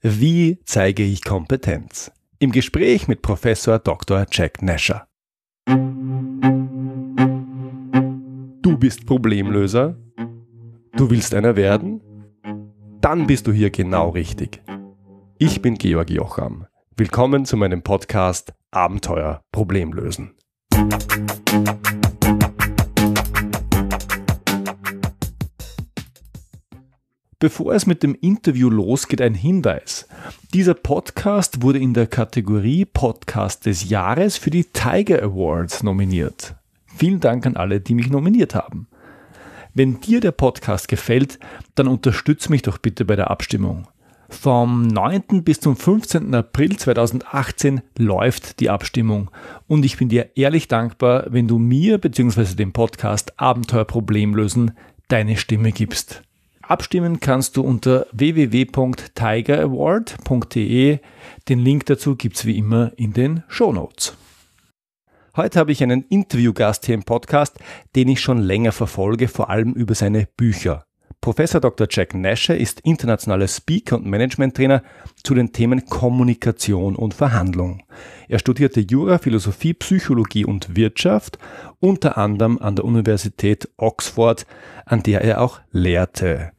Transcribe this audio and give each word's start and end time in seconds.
Wie 0.00 0.60
zeige 0.64 1.02
ich 1.02 1.24
Kompetenz? 1.24 2.12
Im 2.38 2.52
Gespräch 2.52 3.08
mit 3.08 3.20
Professor 3.20 3.80
Dr. 3.80 4.26
Jack 4.30 4.62
Nasher. 4.62 5.08
Du 8.62 8.78
bist 8.78 9.06
Problemlöser? 9.06 9.96
Du 10.96 11.10
willst 11.10 11.34
einer 11.34 11.56
werden? 11.56 12.00
Dann 13.00 13.26
bist 13.26 13.48
du 13.48 13.52
hier 13.52 13.70
genau 13.70 14.10
richtig. 14.10 14.62
Ich 15.36 15.62
bin 15.62 15.74
Georg 15.74 16.10
Jocham. 16.10 16.66
Willkommen 16.96 17.44
zu 17.44 17.56
meinem 17.56 17.82
Podcast 17.82 18.54
Abenteuer 18.70 19.42
Problemlösen. 19.50 20.36
Bevor 27.40 27.72
es 27.72 27.86
mit 27.86 28.02
dem 28.02 28.16
Interview 28.20 28.68
losgeht, 28.68 29.22
ein 29.22 29.34
Hinweis. 29.34 30.08
Dieser 30.52 30.74
Podcast 30.74 31.62
wurde 31.62 31.78
in 31.78 31.94
der 31.94 32.08
Kategorie 32.08 32.84
Podcast 32.84 33.64
des 33.64 33.88
Jahres 33.88 34.36
für 34.36 34.50
die 34.50 34.64
Tiger 34.64 35.22
Awards 35.22 35.84
nominiert. 35.84 36.56
Vielen 36.96 37.20
Dank 37.20 37.46
an 37.46 37.54
alle, 37.54 37.80
die 37.80 37.94
mich 37.94 38.10
nominiert 38.10 38.56
haben. 38.56 38.88
Wenn 39.72 40.00
dir 40.00 40.18
der 40.18 40.32
Podcast 40.32 40.88
gefällt, 40.88 41.38
dann 41.76 41.86
unterstütze 41.86 42.50
mich 42.50 42.62
doch 42.62 42.78
bitte 42.78 43.04
bei 43.04 43.14
der 43.14 43.30
Abstimmung. 43.30 43.86
Vom 44.28 44.88
9. 44.88 45.44
bis 45.44 45.60
zum 45.60 45.76
15. 45.76 46.34
April 46.34 46.76
2018 46.76 47.82
läuft 47.96 48.58
die 48.58 48.68
Abstimmung 48.68 49.30
und 49.68 49.84
ich 49.84 49.96
bin 49.96 50.08
dir 50.08 50.30
ehrlich 50.34 50.66
dankbar, 50.66 51.26
wenn 51.28 51.46
du 51.46 51.60
mir 51.60 51.98
bzw. 51.98 52.56
dem 52.56 52.72
Podcast 52.72 53.38
Abenteuer 53.38 53.84
Problemlösen 53.84 54.72
deine 55.06 55.36
Stimme 55.36 55.70
gibst. 55.70 56.24
Abstimmen 56.68 57.18
kannst 57.18 57.56
du 57.56 57.62
unter 57.62 58.06
www.tigeraward.de. 58.12 60.98
Den 61.48 61.58
Link 61.60 61.86
dazu 61.86 62.14
gibt 62.14 62.36
es 62.36 62.44
wie 62.44 62.58
immer 62.58 62.92
in 62.96 63.14
den 63.14 63.42
Show 63.48 63.72
Notes. 63.72 64.14
Heute 65.34 65.60
habe 65.60 65.72
ich 65.72 65.82
einen 65.82 66.04
Interviewgast 66.10 66.84
hier 66.84 66.94
im 66.94 67.04
Podcast, 67.04 67.58
den 67.96 68.08
ich 68.08 68.20
schon 68.20 68.42
länger 68.42 68.72
verfolge, 68.72 69.28
vor 69.28 69.48
allem 69.48 69.72
über 69.72 69.94
seine 69.94 70.28
Bücher. 70.36 70.84
Professor 71.22 71.58
Dr. 71.58 71.86
Jack 71.90 72.14
Nasher 72.14 72.58
ist 72.58 72.80
internationaler 72.80 73.48
Speaker 73.48 73.96
und 73.96 74.04
Management-Trainer 74.04 74.82
zu 75.24 75.34
den 75.34 75.52
Themen 75.52 75.86
Kommunikation 75.86 76.96
und 76.96 77.14
Verhandlung. 77.14 77.82
Er 78.28 78.38
studierte 78.38 78.80
Jura, 78.80 79.16
Philosophie, 79.16 79.72
Psychologie 79.72 80.44
und 80.44 80.76
Wirtschaft, 80.76 81.38
unter 81.80 82.18
anderem 82.18 82.58
an 82.58 82.76
der 82.76 82.84
Universität 82.84 83.70
Oxford, 83.78 84.44
an 84.84 85.02
der 85.02 85.22
er 85.22 85.40
auch 85.40 85.60
lehrte. 85.72 86.52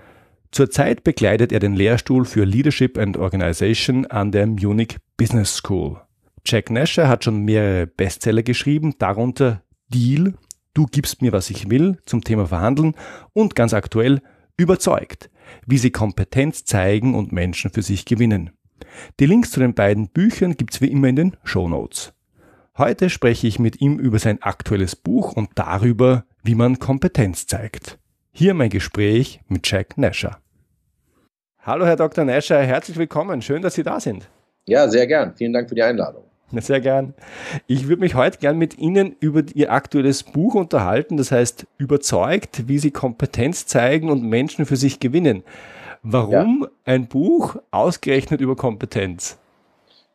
Zurzeit 0.52 1.03
bekleidet 1.03 1.52
er 1.52 1.59
den 1.59 1.75
Lehrstuhl 1.75 2.25
für 2.25 2.44
Leadership 2.44 2.97
and 2.97 3.17
Organization 3.17 4.05
an 4.08 4.31
der 4.31 4.47
Munich 4.47 4.97
Business 5.17 5.55
School. 5.55 6.02
Jack 6.45 6.69
Nasher 6.69 7.08
hat 7.08 7.23
schon 7.23 7.44
mehrere 7.44 7.86
Bestseller 7.86 8.44
geschrieben, 8.44 8.95
darunter 8.97 9.61
Deal, 9.89 10.33
Du 10.73 10.86
gibst 10.86 11.22
mir, 11.22 11.31
was 11.33 11.50
ich 11.50 11.70
will, 11.70 11.97
zum 12.05 12.23
Thema 12.23 12.47
Verhandeln 12.47 12.95
und 13.33 13.53
ganz 13.55 13.73
aktuell 13.73 14.22
Überzeugt, 14.55 15.30
wie 15.66 15.77
sie 15.77 15.92
Kompetenz 15.92 16.66
zeigen 16.66 17.16
und 17.16 17.31
Menschen 17.31 17.72
für 17.72 17.81
sich 17.81 18.05
gewinnen. 18.05 18.52
Die 19.20 19.25
Links 19.25 19.52
zu 19.52 19.59
den 19.59 19.73
beiden 19.73 20.09
Büchern 20.09 20.55
gibt's 20.55 20.80
wie 20.80 20.92
immer 20.92 21.08
in 21.08 21.16
den 21.16 21.38
Show 21.44 21.67
Notes. 21.67 22.14
Heute 22.77 23.09
spreche 23.09 23.47
ich 23.47 23.59
mit 23.59 23.81
ihm 23.81 24.00
über 24.00 24.20
sein 24.20 24.42
aktuelles 24.42 24.95
Buch 24.95 25.33
und 25.33 25.50
darüber, 25.55 26.25
wie 26.44 26.55
man 26.55 26.80
Kompetenz 26.80 27.45
zeigt. 27.45 27.98
Hier 28.40 28.54
mein 28.54 28.70
Gespräch 28.70 29.42
mit 29.50 29.70
Jack 29.70 29.98
Nasher. 29.98 30.38
Hallo, 31.62 31.86
Herr 31.86 31.98
Dr. 31.98 32.23
Nasher, 32.23 32.62
herzlich 32.62 32.95
willkommen. 32.95 33.42
Schön, 33.42 33.62
dass 33.62 33.73
Sie 33.73 33.84
da 33.84 34.00
sind. 34.00 34.30
Ja, 34.66 34.88
sehr 34.88 35.08
gern. 35.08 35.34
Vielen 35.36 35.52
Dank 35.52 35.68
für 35.68 35.76
die 35.76 35.84
Einladung. 35.84 36.23
Sehr 36.54 36.80
gern. 36.80 37.14
Ich 37.67 37.90
würde 37.90 38.00
mich 38.00 38.16
heute 38.16 38.38
gern 38.38 38.58
mit 38.58 38.78
Ihnen 38.78 39.14
über 39.20 39.44
Ihr 39.54 39.73
aktuelles 39.73 40.23
Buch 40.23 40.55
unterhalten, 40.55 41.17
das 41.17 41.33
heißt 41.33 41.67
Überzeugt, 41.77 42.70
wie 42.70 42.80
Sie 42.80 42.92
Kompetenz 42.92 43.66
zeigen 43.66 44.10
und 44.10 44.23
Menschen 44.23 44.66
für 44.66 44.77
sich 44.77 45.02
gewinnen. 45.02 45.44
Warum 46.02 46.61
ja. 46.61 46.70
ein 46.86 47.10
Buch 47.10 47.58
ausgerechnet 47.71 48.39
über 48.39 48.56
Kompetenz? 48.56 49.38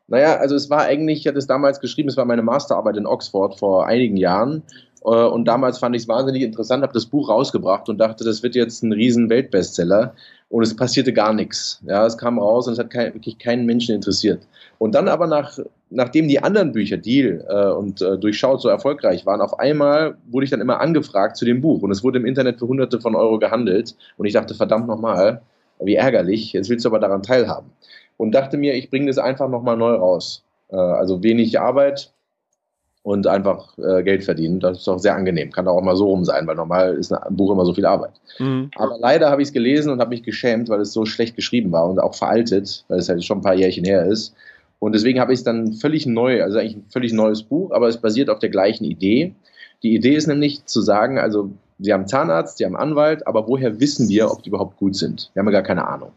Naja, 0.06 0.36
also 0.36 0.54
es 0.54 0.70
war 0.70 0.84
eigentlich, 0.84 1.20
ich 1.20 1.26
hatte 1.26 1.36
es 1.36 1.46
damals 1.46 1.78
geschrieben, 1.78 2.08
es 2.08 2.16
war 2.16 2.24
meine 2.24 2.42
Masterarbeit 2.42 2.96
in 2.96 3.04
Oxford 3.04 3.58
vor 3.58 3.86
einigen 3.86 4.16
Jahren 4.16 4.62
und 5.10 5.44
damals 5.44 5.78
fand 5.78 5.94
ich 5.94 6.02
es 6.02 6.08
wahnsinnig 6.08 6.42
interessant, 6.42 6.82
habe 6.82 6.94
das 6.94 7.04
Buch 7.04 7.28
rausgebracht 7.28 7.90
und 7.90 7.98
dachte, 7.98 8.24
das 8.24 8.42
wird 8.42 8.54
jetzt 8.54 8.82
ein 8.82 8.92
riesen 8.92 9.28
Weltbestseller. 9.28 10.14
Und 10.48 10.62
es 10.62 10.74
passierte 10.76 11.12
gar 11.12 11.34
nichts. 11.34 11.82
Ja, 11.84 12.06
es 12.06 12.16
kam 12.16 12.38
raus 12.38 12.66
und 12.66 12.74
es 12.74 12.78
hat 12.78 12.88
kein, 12.88 13.12
wirklich 13.12 13.38
keinen 13.38 13.66
Menschen 13.66 13.94
interessiert. 13.94 14.46
Und 14.78 14.94
dann 14.94 15.08
aber 15.08 15.26
nach, 15.26 15.58
nachdem 15.90 16.28
die 16.28 16.42
anderen 16.42 16.72
Bücher, 16.72 16.96
Deal 16.96 17.44
äh, 17.48 17.76
und 17.76 18.00
äh, 18.00 18.16
Durchschaut, 18.16 18.62
so 18.62 18.68
erfolgreich 18.68 19.26
waren, 19.26 19.40
auf 19.42 19.58
einmal 19.58 20.16
wurde 20.30 20.44
ich 20.44 20.50
dann 20.50 20.60
immer 20.60 20.80
angefragt 20.80 21.36
zu 21.36 21.44
dem 21.44 21.60
Buch. 21.60 21.82
Und 21.82 21.90
es 21.90 22.02
wurde 22.02 22.18
im 22.18 22.24
Internet 22.24 22.60
für 22.60 22.68
hunderte 22.68 23.00
von 23.00 23.14
Euro 23.14 23.38
gehandelt. 23.38 23.96
Und 24.16 24.24
ich 24.24 24.32
dachte, 24.32 24.54
verdammt 24.54 24.86
nochmal, 24.86 25.42
wie 25.80 25.96
ärgerlich, 25.96 26.54
jetzt 26.54 26.70
willst 26.70 26.84
du 26.84 26.88
aber 26.88 27.00
daran 27.00 27.22
teilhaben. 27.22 27.70
Und 28.16 28.32
dachte 28.32 28.56
mir, 28.56 28.74
ich 28.74 28.88
bringe 28.88 29.08
das 29.08 29.18
einfach 29.18 29.50
nochmal 29.50 29.76
neu 29.76 29.94
raus. 29.94 30.44
Äh, 30.70 30.76
also 30.76 31.22
wenig 31.22 31.60
Arbeit, 31.60 32.13
und 33.04 33.26
einfach 33.26 33.76
äh, 33.76 34.02
Geld 34.02 34.24
verdienen. 34.24 34.60
Das 34.60 34.78
ist 34.78 34.88
auch 34.88 34.98
sehr 34.98 35.14
angenehm. 35.14 35.52
Kann 35.52 35.68
auch 35.68 35.80
mal 35.82 35.94
so 35.94 36.06
rum 36.06 36.24
sein, 36.24 36.46
weil 36.46 36.56
normal 36.56 36.94
ist 36.94 37.12
ein 37.12 37.36
Buch 37.36 37.52
immer 37.52 37.66
so 37.66 37.74
viel 37.74 37.84
Arbeit. 37.84 38.12
Mhm. 38.38 38.70
Aber 38.76 38.96
leider 38.98 39.30
habe 39.30 39.42
ich 39.42 39.48
es 39.48 39.52
gelesen 39.52 39.92
und 39.92 40.00
habe 40.00 40.08
mich 40.08 40.22
geschämt, 40.22 40.70
weil 40.70 40.80
es 40.80 40.94
so 40.94 41.04
schlecht 41.04 41.36
geschrieben 41.36 41.70
war 41.70 41.86
und 41.86 42.00
auch 42.00 42.14
veraltet, 42.14 42.84
weil 42.88 42.98
es 42.98 43.10
halt 43.10 43.22
schon 43.22 43.38
ein 43.38 43.42
paar 43.42 43.54
Jährchen 43.54 43.84
her 43.84 44.06
ist. 44.06 44.34
Und 44.78 44.94
deswegen 44.94 45.20
habe 45.20 45.34
ich 45.34 45.40
es 45.40 45.44
dann 45.44 45.74
völlig 45.74 46.06
neu, 46.06 46.42
also 46.42 46.58
eigentlich 46.58 46.76
ein 46.76 46.86
völlig 46.88 47.12
neues 47.12 47.42
Buch, 47.42 47.72
aber 47.72 47.88
es 47.88 47.98
basiert 47.98 48.30
auf 48.30 48.38
der 48.38 48.48
gleichen 48.48 48.84
Idee. 48.84 49.34
Die 49.82 49.94
Idee 49.94 50.14
ist 50.14 50.26
nämlich 50.26 50.64
zu 50.64 50.80
sagen, 50.80 51.18
also 51.18 51.50
Sie 51.78 51.92
haben 51.92 52.06
Zahnarzt, 52.06 52.56
Sie 52.56 52.64
haben 52.64 52.76
Anwalt, 52.76 53.26
aber 53.26 53.46
woher 53.48 53.80
wissen 53.80 54.08
wir, 54.08 54.30
ob 54.30 54.42
die 54.42 54.48
überhaupt 54.48 54.78
gut 54.78 54.96
sind? 54.96 55.30
Wir 55.34 55.40
haben 55.40 55.46
ja 55.48 55.52
gar 55.52 55.62
keine 55.62 55.86
Ahnung. 55.86 56.12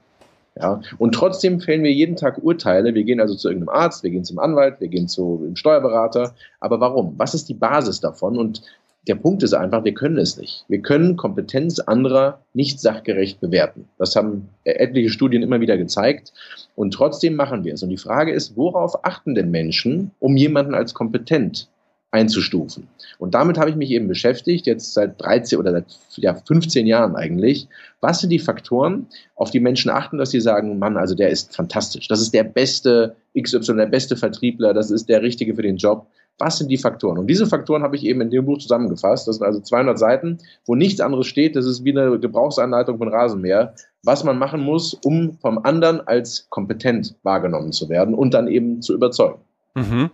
Ja? 0.59 0.81
Und 0.97 1.13
trotzdem 1.13 1.59
fällen 1.59 1.84
wir 1.84 1.91
jeden 1.91 2.16
Tag 2.16 2.38
Urteile. 2.44 2.94
Wir 2.94 3.03
gehen 3.03 3.19
also 3.19 3.35
zu 3.35 3.50
irgendeinem 3.50 3.75
Arzt, 3.75 4.03
wir 4.03 4.12
gehen 4.12 4.23
zum 4.23 4.40
Anwalt, 4.40 4.79
wir 4.79 4.88
gehen 4.88 5.07
zu 5.07 5.41
einem 5.44 5.56
Steuerberater. 5.56 6.34
Aber 6.59 6.79
warum? 6.79 7.13
Was 7.18 7.34
ist 7.34 7.50
die 7.50 7.53
Basis 7.53 8.00
davon? 8.00 8.38
Und 8.38 8.62
der 9.07 9.16
Punkt 9.16 9.41
ist 9.41 9.53
einfach, 9.53 9.85
wir 9.85 9.94
können 9.94 10.18
es 10.18 10.38
nicht. 10.38 10.66
Wir 10.68 10.81
können 10.81 11.16
Kompetenz 11.16 11.79
anderer 11.79 12.41
nicht 12.53 12.81
sachgerecht 12.81 13.40
bewerten. 13.40 13.88
Das 13.97 14.16
haben 14.16 14.50
etliche 14.66 15.09
Studien 15.09 15.44
immer 15.44 15.62
wieder 15.62 15.78
gezeigt. 15.78 16.34
Und 16.75 16.94
trotzdem 16.94 17.35
machen 17.35 17.63
wir 17.63 17.74
es. 17.74 17.84
Und 17.84 17.89
die 17.89 17.97
Frage 17.97 18.34
ist, 18.34 18.57
worauf 18.57 19.06
achten 19.06 19.34
denn 19.34 19.50
Menschen, 19.50 20.12
um 20.19 20.35
jemanden 20.35 20.75
als 20.75 20.94
kompetent 20.94 21.69
einzustufen. 22.12 22.88
Und 23.19 23.34
damit 23.34 23.57
habe 23.57 23.69
ich 23.69 23.75
mich 23.75 23.91
eben 23.91 24.07
beschäftigt, 24.07 24.66
jetzt 24.66 24.94
seit 24.94 25.22
13 25.22 25.59
oder 25.59 25.72
seit 25.72 25.85
ja, 26.16 26.34
15 26.34 26.88
Jahren 26.88 27.16
eigentlich. 27.16 27.68
Was 28.00 28.22
sind 28.22 28.29
die 28.29 28.40
Faktoren, 28.40 29.07
auf 29.35 29.51
die 29.51 29.59
Menschen 29.59 29.91
achten, 29.91 30.18
dass 30.18 30.31
sie 30.31 30.40
sagen, 30.40 30.79
Mann, 30.79 30.97
also 30.97 31.16
der 31.16 31.29
ist 31.29 31.56
fantastisch. 31.56 32.07
Das 32.07 32.22
ist 32.22 32.34
der 32.34 32.44
beste 32.44 33.16
XY, 33.38 33.75
der 33.75 33.88
beste 33.88 34.16
Vertriebler, 34.16 34.73
das 34.73 34.90
ist 34.90 35.09
der 35.09 35.22
Richtige 35.22 35.56
für 35.56 35.62
den 35.62 35.78
Job. 35.78 36.07
Was 36.40 36.59
sind 36.59 36.69
die 36.69 36.78
Faktoren? 36.78 37.18
Und 37.18 37.28
diese 37.28 37.47
Faktoren 37.47 37.81
habe 37.81 37.95
ich 37.95 38.06
eben 38.06 38.22
in 38.22 38.29
dem 38.29 38.45
Buch 38.45 38.59
zusammengefasst. 38.59 39.28
Das 39.28 39.38
sind 39.38 39.45
also 39.45 39.59
200 39.59 39.97
Seiten, 39.97 40.38
wo 40.68 40.75
nichts 40.75 41.01
anderes 41.01 41.25
steht. 41.25 41.56
Das 41.56 41.66
ist 41.66 41.84
wie 41.84 41.97
eine 41.97 42.19
Gebrauchsanleitung 42.19 43.00
von 43.00 43.07
Rasenmäher, 43.07 43.74
was 44.03 44.24
man 44.24 44.38
machen 44.38 44.62
muss, 44.62 44.94
um 44.94 45.34
vom 45.39 45.57
anderen 45.57 46.00
als 46.07 46.47
kompetent 46.51 47.16
wahrgenommen 47.24 47.72
zu 47.72 47.89
werden 47.89 48.13
und 48.13 48.35
dann 48.35 48.47
eben 48.47 48.84
zu 48.84 48.94
überzeugen. 48.94 49.39
Mhm. 49.74 50.12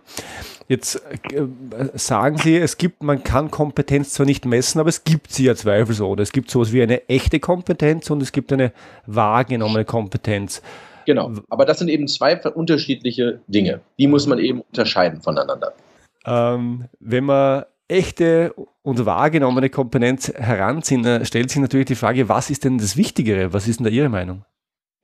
Jetzt 0.68 1.02
äh, 1.32 1.46
sagen 1.94 2.38
Sie, 2.38 2.56
es 2.56 2.78
gibt, 2.78 3.02
man 3.02 3.22
kann 3.22 3.50
Kompetenz 3.50 4.14
zwar 4.14 4.26
nicht 4.26 4.46
messen, 4.46 4.80
aber 4.80 4.88
es 4.88 5.04
gibt 5.04 5.30
sie 5.32 5.44
ja 5.44 5.54
zweifelsohne. 5.54 6.22
Es 6.22 6.32
gibt 6.32 6.50
sowas 6.50 6.72
wie 6.72 6.82
eine 6.82 7.08
echte 7.08 7.38
Kompetenz 7.40 8.10
und 8.10 8.22
es 8.22 8.32
gibt 8.32 8.52
eine 8.52 8.72
wahrgenommene 9.06 9.84
Kompetenz. 9.84 10.62
Genau, 11.06 11.32
aber 11.50 11.66
das 11.66 11.78
sind 11.78 11.88
eben 11.88 12.08
zwei 12.08 12.40
unterschiedliche 12.40 13.40
Dinge. 13.46 13.80
Die 13.98 14.06
muss 14.06 14.26
man 14.26 14.38
eben 14.38 14.62
unterscheiden 14.62 15.20
voneinander. 15.20 15.74
Ähm, 16.24 16.86
wenn 16.98 17.24
man 17.24 17.64
echte 17.88 18.54
und 18.82 19.04
wahrgenommene 19.04 19.68
Kompetenz 19.68 20.32
heranziehen, 20.32 21.24
stellt 21.26 21.50
sich 21.50 21.60
natürlich 21.60 21.86
die 21.86 21.94
Frage, 21.94 22.30
was 22.30 22.48
ist 22.48 22.64
denn 22.64 22.78
das 22.78 22.96
Wichtigere? 22.96 23.52
Was 23.52 23.68
ist 23.68 23.80
denn 23.80 23.84
da 23.84 23.90
Ihre 23.90 24.08
Meinung? 24.08 24.44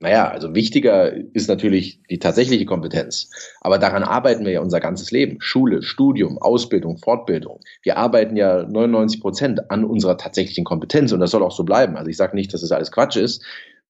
Naja, 0.01 0.29
also 0.29 0.55
wichtiger 0.55 1.13
ist 1.33 1.47
natürlich 1.47 2.01
die 2.09 2.17
tatsächliche 2.17 2.65
Kompetenz. 2.65 3.29
Aber 3.61 3.77
daran 3.77 4.01
arbeiten 4.01 4.45
wir 4.45 4.51
ja 4.51 4.61
unser 4.61 4.79
ganzes 4.79 5.11
Leben. 5.11 5.37
Schule, 5.41 5.83
Studium, 5.83 6.39
Ausbildung, 6.39 6.97
Fortbildung. 6.97 7.59
Wir 7.83 7.97
arbeiten 7.97 8.35
ja 8.35 8.63
99 8.63 9.21
Prozent 9.21 9.69
an 9.69 9.83
unserer 9.83 10.17
tatsächlichen 10.17 10.63
Kompetenz 10.63 11.11
und 11.11 11.19
das 11.19 11.29
soll 11.29 11.43
auch 11.43 11.51
so 11.51 11.63
bleiben. 11.63 11.97
Also 11.97 12.09
ich 12.09 12.17
sage 12.17 12.35
nicht, 12.35 12.51
dass 12.51 12.61
das 12.61 12.71
alles 12.71 12.91
Quatsch 12.91 13.15
ist, 13.15 13.43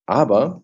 aber 0.06 0.62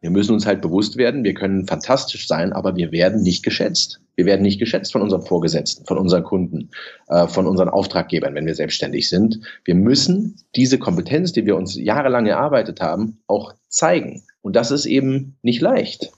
wir 0.00 0.10
müssen 0.10 0.32
uns 0.32 0.46
halt 0.46 0.62
bewusst 0.62 0.96
werden, 0.96 1.24
wir 1.24 1.34
können 1.34 1.66
fantastisch 1.66 2.28
sein, 2.28 2.52
aber 2.52 2.76
wir 2.76 2.92
werden 2.92 3.22
nicht 3.22 3.42
geschätzt. 3.42 4.00
Wir 4.14 4.24
werden 4.24 4.42
nicht 4.42 4.60
geschätzt 4.60 4.92
von 4.92 5.02
unseren 5.02 5.22
Vorgesetzten, 5.22 5.84
von 5.84 5.98
unseren 5.98 6.22
Kunden, 6.22 6.70
äh, 7.08 7.26
von 7.26 7.46
unseren 7.46 7.68
Auftraggebern, 7.68 8.36
wenn 8.36 8.46
wir 8.46 8.54
selbstständig 8.54 9.08
sind. 9.08 9.40
Wir 9.64 9.74
müssen 9.74 10.36
diese 10.54 10.78
Kompetenz, 10.78 11.32
die 11.32 11.44
wir 11.44 11.56
uns 11.56 11.74
jahrelang 11.74 12.26
erarbeitet 12.26 12.80
haben, 12.80 13.18
auch 13.26 13.52
zeigen. 13.68 14.22
Und 14.42 14.56
das 14.56 14.70
ist 14.70 14.86
eben 14.86 15.36
nicht 15.42 15.60
leicht. 15.60 16.12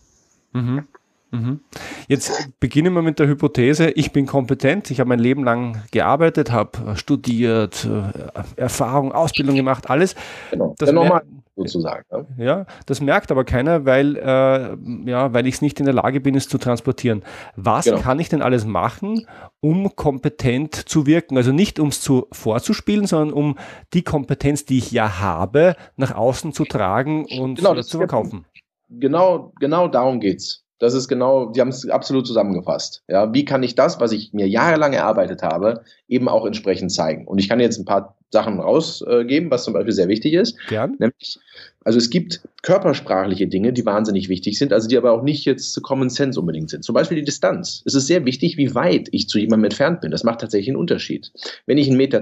Mhm. 0.53 0.87
Mhm. 1.33 1.61
Jetzt 2.09 2.51
beginnen 2.61 2.95
wir 2.95 3.03
mit 3.03 3.19
der 3.19 3.27
Hypothese, 3.27 3.91
ich 3.91 4.13
bin 4.13 4.27
kompetent, 4.27 4.91
ich 4.91 5.01
habe 5.01 5.09
mein 5.09 5.19
Leben 5.19 5.45
lang 5.45 5.83
gearbeitet, 5.91 6.53
habe 6.53 6.97
studiert, 6.97 7.87
äh, 7.87 8.61
Erfahrung, 8.61 9.13
Ausbildung 9.13 9.57
gemacht, 9.57 9.91
alles. 9.91 10.15
Genau, 10.51 10.75
das 10.79 10.93
normal 10.93 11.23
sozusagen. 11.57 12.05
Ne? 12.11 12.27
Ja, 12.45 12.67
das 12.87 13.01
merkt 13.01 13.31
aber 13.31 13.45
keiner, 13.45 13.85
weil, 13.85 14.17
äh, 14.17 15.11
ja, 15.11 15.33
weil 15.33 15.47
ich 15.47 15.57
es 15.57 15.63
nicht 15.63 15.81
in 15.81 15.87
der 15.87 15.95
Lage 15.95 16.21
bin, 16.21 16.35
es 16.35 16.49
zu 16.49 16.59
transportieren. 16.59 17.23
Was 17.57 17.85
genau. 17.85 17.99
kann 17.99 18.19
ich 18.19 18.29
denn 18.29 18.43
alles 18.43 18.65
machen, 18.65 19.27
um 19.61 19.95
kompetent 19.97 20.75
zu 20.75 21.07
wirken? 21.07 21.37
Also 21.37 21.53
nicht 21.53 21.79
um 21.79 21.89
es 21.89 22.01
zu 22.01 22.27
vorzuspielen, 22.33 23.07
sondern 23.07 23.33
um 23.33 23.59
die 23.93 24.03
Kompetenz, 24.03 24.65
die 24.65 24.79
ich 24.79 24.93
ja 24.93 25.21
habe, 25.21 25.77
nach 25.97 26.15
außen 26.15 26.53
zu 26.53 26.65
tragen 26.65 27.27
und 27.39 27.57
genau, 27.57 27.81
zu 27.81 27.99
verkaufen. 27.99 28.47
Genau, 28.89 29.53
genau 29.59 29.89
darum 29.89 30.21
geht's. 30.21 30.65
Das 30.83 30.95
ist 30.95 31.07
genau, 31.07 31.53
die 31.53 31.61
haben 31.61 31.69
es 31.69 31.89
absolut 31.89 32.27
zusammengefasst. 32.27 33.05
Ja, 33.07 33.33
wie 33.33 33.45
kann 33.45 33.63
ich 33.63 33.77
das, 33.77 34.01
was 34.01 34.11
ich 34.11 34.33
mir 34.33 34.49
jahrelang 34.49 34.93
erarbeitet 34.95 35.41
habe, 35.41 35.85
eben 36.09 36.29
auch 36.29 36.45
entsprechend 36.45 36.91
zeigen? 36.91 37.29
Und 37.29 37.39
ich 37.39 37.49
kann 37.49 37.61
jetzt 37.61 37.79
ein 37.79 37.85
paar 37.85 38.17
Sachen 38.33 38.59
rausgeben, 38.59 39.49
was 39.53 39.63
zum 39.63 39.75
Beispiel 39.75 39.93
sehr 39.93 40.09
wichtig 40.09 40.33
ist. 40.33 40.59
Gern. 40.69 40.97
Nämlich, 40.99 41.39
also 41.85 41.99
es 41.99 42.11
gibt 42.11 42.41
körpersprachliche 42.63 43.47
Dinge, 43.47 43.73
die 43.73 43.87
wahnsinnig 43.87 44.29
wichtig 44.29 44.59
sind, 44.59 44.73
also 44.73 44.89
die 44.89 44.97
aber 44.97 45.13
auch 45.13 45.23
nicht 45.23 45.45
jetzt 45.45 45.81
Common 45.83 46.11
Sense 46.11 46.41
unbedingt 46.41 46.71
sind. 46.71 46.83
Zum 46.83 46.97
Beispiel 46.97 47.19
die 47.19 47.25
Distanz. 47.25 47.85
Es 47.87 47.95
ist 47.95 48.09
sehr 48.09 48.25
wichtig, 48.25 48.57
wie 48.57 48.75
weit 48.75 49.09
ich 49.13 49.29
zu 49.29 49.39
jemandem 49.39 49.67
entfernt 49.67 50.01
bin. 50.01 50.11
Das 50.11 50.25
macht 50.25 50.41
tatsächlich 50.41 50.71
einen 50.71 50.79
Unterschied. 50.79 51.31
Wenn 51.65 51.79
ich 51.79 51.91
1,20 51.91 51.97
Meter 51.97 52.21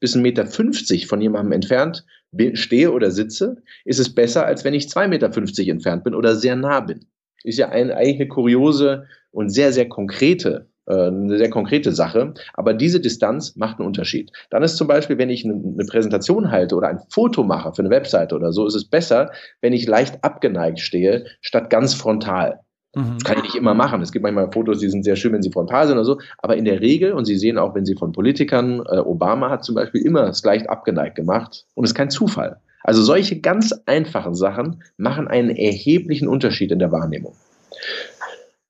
bis 0.00 0.16
1,50 0.16 0.20
Meter 0.22 1.06
von 1.06 1.20
jemandem 1.20 1.52
entfernt 1.52 2.06
stehe 2.54 2.90
oder 2.90 3.10
sitze, 3.10 3.56
ist 3.84 4.00
es 4.00 4.14
besser, 4.14 4.46
als 4.46 4.64
wenn 4.64 4.72
ich 4.72 4.86
2,50 4.86 5.08
Meter 5.08 5.70
entfernt 5.70 6.04
bin 6.04 6.14
oder 6.14 6.36
sehr 6.36 6.56
nah 6.56 6.80
bin 6.80 7.04
ist 7.46 7.58
ja 7.58 7.68
ein, 7.68 7.90
eigentlich 7.90 8.16
eine 8.16 8.28
kuriose 8.28 9.04
und 9.30 9.50
sehr, 9.50 9.72
sehr 9.72 9.88
konkrete 9.88 10.68
äh, 10.86 11.08
eine 11.08 11.36
sehr 11.36 11.50
konkrete 11.50 11.92
Sache, 11.92 12.34
aber 12.54 12.72
diese 12.72 13.00
Distanz 13.00 13.56
macht 13.56 13.78
einen 13.78 13.88
Unterschied. 13.88 14.30
Dann 14.50 14.62
ist 14.62 14.76
zum 14.76 14.86
Beispiel, 14.86 15.18
wenn 15.18 15.30
ich 15.30 15.44
eine, 15.44 15.84
Präsentation 15.88 16.50
halte 16.50 16.76
oder 16.76 16.88
ein 16.88 17.00
Foto 17.10 17.42
mache 17.42 17.72
für 17.74 17.82
eine 17.82 17.90
Webseite 17.90 18.36
oder 18.36 18.52
so, 18.52 18.66
ist 18.66 18.76
es 18.76 18.88
besser, 18.88 19.32
wenn 19.60 19.72
ich 19.72 19.86
leicht 19.86 20.22
abgeneigt 20.22 20.78
stehe, 20.78 21.26
statt 21.40 21.70
ganz 21.70 21.94
frontal. 21.94 22.60
Mhm. 22.94 23.14
Das 23.14 23.24
kann 23.24 23.38
ich 23.38 23.42
nicht 23.42 23.54
immer 23.56 23.74
machen. 23.74 24.00
Es 24.00 24.12
gibt 24.12 24.22
manchmal 24.22 24.50
Fotos, 24.52 24.78
die 24.78 24.88
sind 24.88 25.04
sehr 25.04 25.16
schön, 25.16 25.32
wenn 25.32 25.42
sie 25.42 25.50
frontal 25.50 25.88
sind 25.88 25.96
oder 25.96 26.04
so. 26.04 26.18
Aber 26.38 26.56
in 26.56 26.64
der 26.64 26.80
Regel, 26.80 27.12
und 27.12 27.24
Sie 27.24 27.36
sehen 27.36 27.58
auch, 27.58 27.74
wenn 27.74 27.84
Sie 27.84 27.96
von 27.96 28.12
Politikern, 28.12 28.80
äh, 28.88 28.98
Obama 28.98 29.50
hat 29.50 29.64
zum 29.64 29.74
Beispiel 29.74 30.02
immer 30.02 30.28
es 30.28 30.44
leicht 30.44 30.70
abgeneigt 30.70 31.16
gemacht. 31.16 31.66
Und 31.74 31.84
es 31.84 31.90
ist 31.90 31.94
kein 31.96 32.10
Zufall. 32.10 32.60
Also 32.86 33.02
solche 33.02 33.40
ganz 33.40 33.74
einfachen 33.86 34.36
Sachen 34.36 34.84
machen 34.96 35.26
einen 35.26 35.50
erheblichen 35.50 36.28
Unterschied 36.28 36.70
in 36.70 36.78
der 36.78 36.92
Wahrnehmung. 36.92 37.34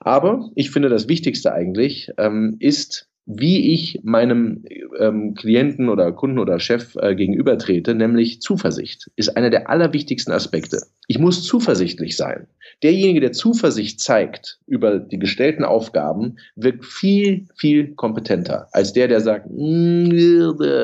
Aber 0.00 0.48
ich 0.54 0.70
finde, 0.70 0.88
das 0.88 1.06
Wichtigste 1.06 1.52
eigentlich 1.52 2.10
ähm, 2.16 2.56
ist, 2.58 3.10
wie 3.26 3.74
ich 3.74 4.00
meinem 4.04 4.64
ähm, 4.98 5.34
Klienten 5.34 5.90
oder 5.90 6.12
Kunden 6.12 6.38
oder 6.38 6.60
Chef 6.60 6.96
äh, 6.96 7.14
gegenübertrete, 7.14 7.94
nämlich 7.94 8.40
Zuversicht, 8.40 9.10
ist 9.16 9.36
einer 9.36 9.50
der 9.50 9.68
allerwichtigsten 9.68 10.32
Aspekte. 10.32 10.80
Ich 11.08 11.18
muss 11.18 11.42
zuversichtlich 11.44 12.16
sein. 12.16 12.46
Derjenige, 12.82 13.20
der 13.20 13.32
Zuversicht 13.32 14.00
zeigt 14.00 14.60
über 14.66 14.98
die 14.98 15.18
gestellten 15.18 15.64
Aufgaben, 15.64 16.38
wirkt 16.54 16.86
viel, 16.86 17.48
viel 17.54 17.94
kompetenter 17.94 18.68
als 18.72 18.94
der, 18.94 19.08
der 19.08 19.20
sagt, 19.20 19.50
mm, 19.50 20.08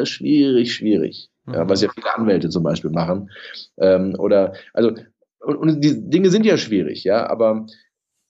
schwierig, 0.04 1.31
schwierig 1.44 1.58
ja, 1.58 1.68
was 1.68 1.82
ja 1.82 1.88
viele 1.94 2.14
Anwälte 2.14 2.48
zum 2.48 2.62
Beispiel 2.62 2.90
machen. 2.90 3.30
Ähm, 3.78 4.14
oder, 4.18 4.54
also, 4.72 4.92
und, 5.40 5.56
und, 5.56 5.80
die 5.80 6.08
Dinge 6.08 6.30
sind 6.30 6.46
ja 6.46 6.56
schwierig, 6.56 7.04
ja, 7.04 7.28
aber 7.28 7.66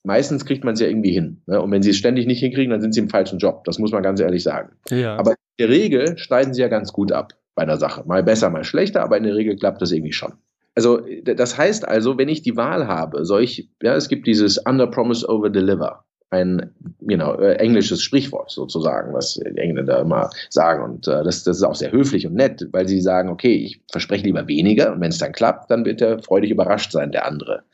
meistens 0.02 0.44
kriegt 0.44 0.64
man 0.64 0.74
es 0.74 0.80
ja 0.80 0.88
irgendwie 0.88 1.12
hin. 1.12 1.42
Ne? 1.46 1.60
Und 1.60 1.70
wenn 1.70 1.82
sie 1.82 1.90
es 1.90 1.96
ständig 1.96 2.26
nicht 2.26 2.40
hinkriegen, 2.40 2.70
dann 2.70 2.80
sind 2.80 2.94
sie 2.94 3.00
im 3.00 3.10
falschen 3.10 3.38
Job. 3.38 3.64
Das 3.64 3.78
muss 3.78 3.92
man 3.92 4.02
ganz 4.02 4.20
ehrlich 4.20 4.42
sagen. 4.42 4.72
Ja. 4.90 5.16
Aber 5.16 5.32
in 5.32 5.36
der 5.58 5.68
Regel 5.68 6.18
schneiden 6.18 6.54
sie 6.54 6.62
ja 6.62 6.68
ganz 6.68 6.92
gut 6.92 7.12
ab 7.12 7.34
bei 7.54 7.62
einer 7.62 7.76
Sache. 7.76 8.02
Mal 8.06 8.22
besser, 8.22 8.50
mal 8.50 8.64
schlechter, 8.64 9.02
aber 9.02 9.18
in 9.18 9.24
der 9.24 9.36
Regel 9.36 9.56
klappt 9.56 9.82
das 9.82 9.92
irgendwie 9.92 10.12
schon. 10.12 10.32
Also, 10.74 11.02
das 11.22 11.58
heißt 11.58 11.86
also, 11.86 12.16
wenn 12.16 12.30
ich 12.30 12.40
die 12.40 12.56
Wahl 12.56 12.86
habe, 12.86 13.26
soll 13.26 13.42
ich, 13.42 13.68
ja, 13.82 13.94
es 13.94 14.08
gibt 14.08 14.26
dieses 14.26 14.56
Under 14.56 14.86
Promise 14.86 15.28
Over 15.28 15.50
Deliver 15.50 16.06
ein 16.32 16.70
you 17.00 17.16
know, 17.16 17.34
äh, 17.34 17.56
englisches 17.56 18.02
Sprichwort 18.02 18.50
sozusagen, 18.50 19.12
was 19.12 19.34
die 19.34 19.58
Engländer 19.58 20.00
immer 20.00 20.30
sagen. 20.48 20.82
Und 20.82 21.06
äh, 21.06 21.22
das, 21.22 21.44
das 21.44 21.58
ist 21.58 21.62
auch 21.62 21.74
sehr 21.74 21.92
höflich 21.92 22.26
und 22.26 22.34
nett, 22.34 22.66
weil 22.72 22.88
sie 22.88 23.00
sagen, 23.00 23.28
okay, 23.28 23.54
ich 23.54 23.82
verspreche 23.90 24.24
lieber 24.24 24.48
weniger 24.48 24.92
und 24.92 25.00
wenn 25.00 25.10
es 25.10 25.18
dann 25.18 25.32
klappt, 25.32 25.70
dann 25.70 25.84
wird 25.84 26.00
er 26.00 26.22
freudig 26.22 26.50
überrascht 26.50 26.90
sein, 26.90 27.12
der 27.12 27.26
andere. 27.26 27.64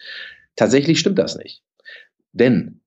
Tatsächlich 0.56 0.99
stimmt 0.99 1.20
das 1.20 1.38
nicht. 1.38 1.62
Denn 2.32 2.81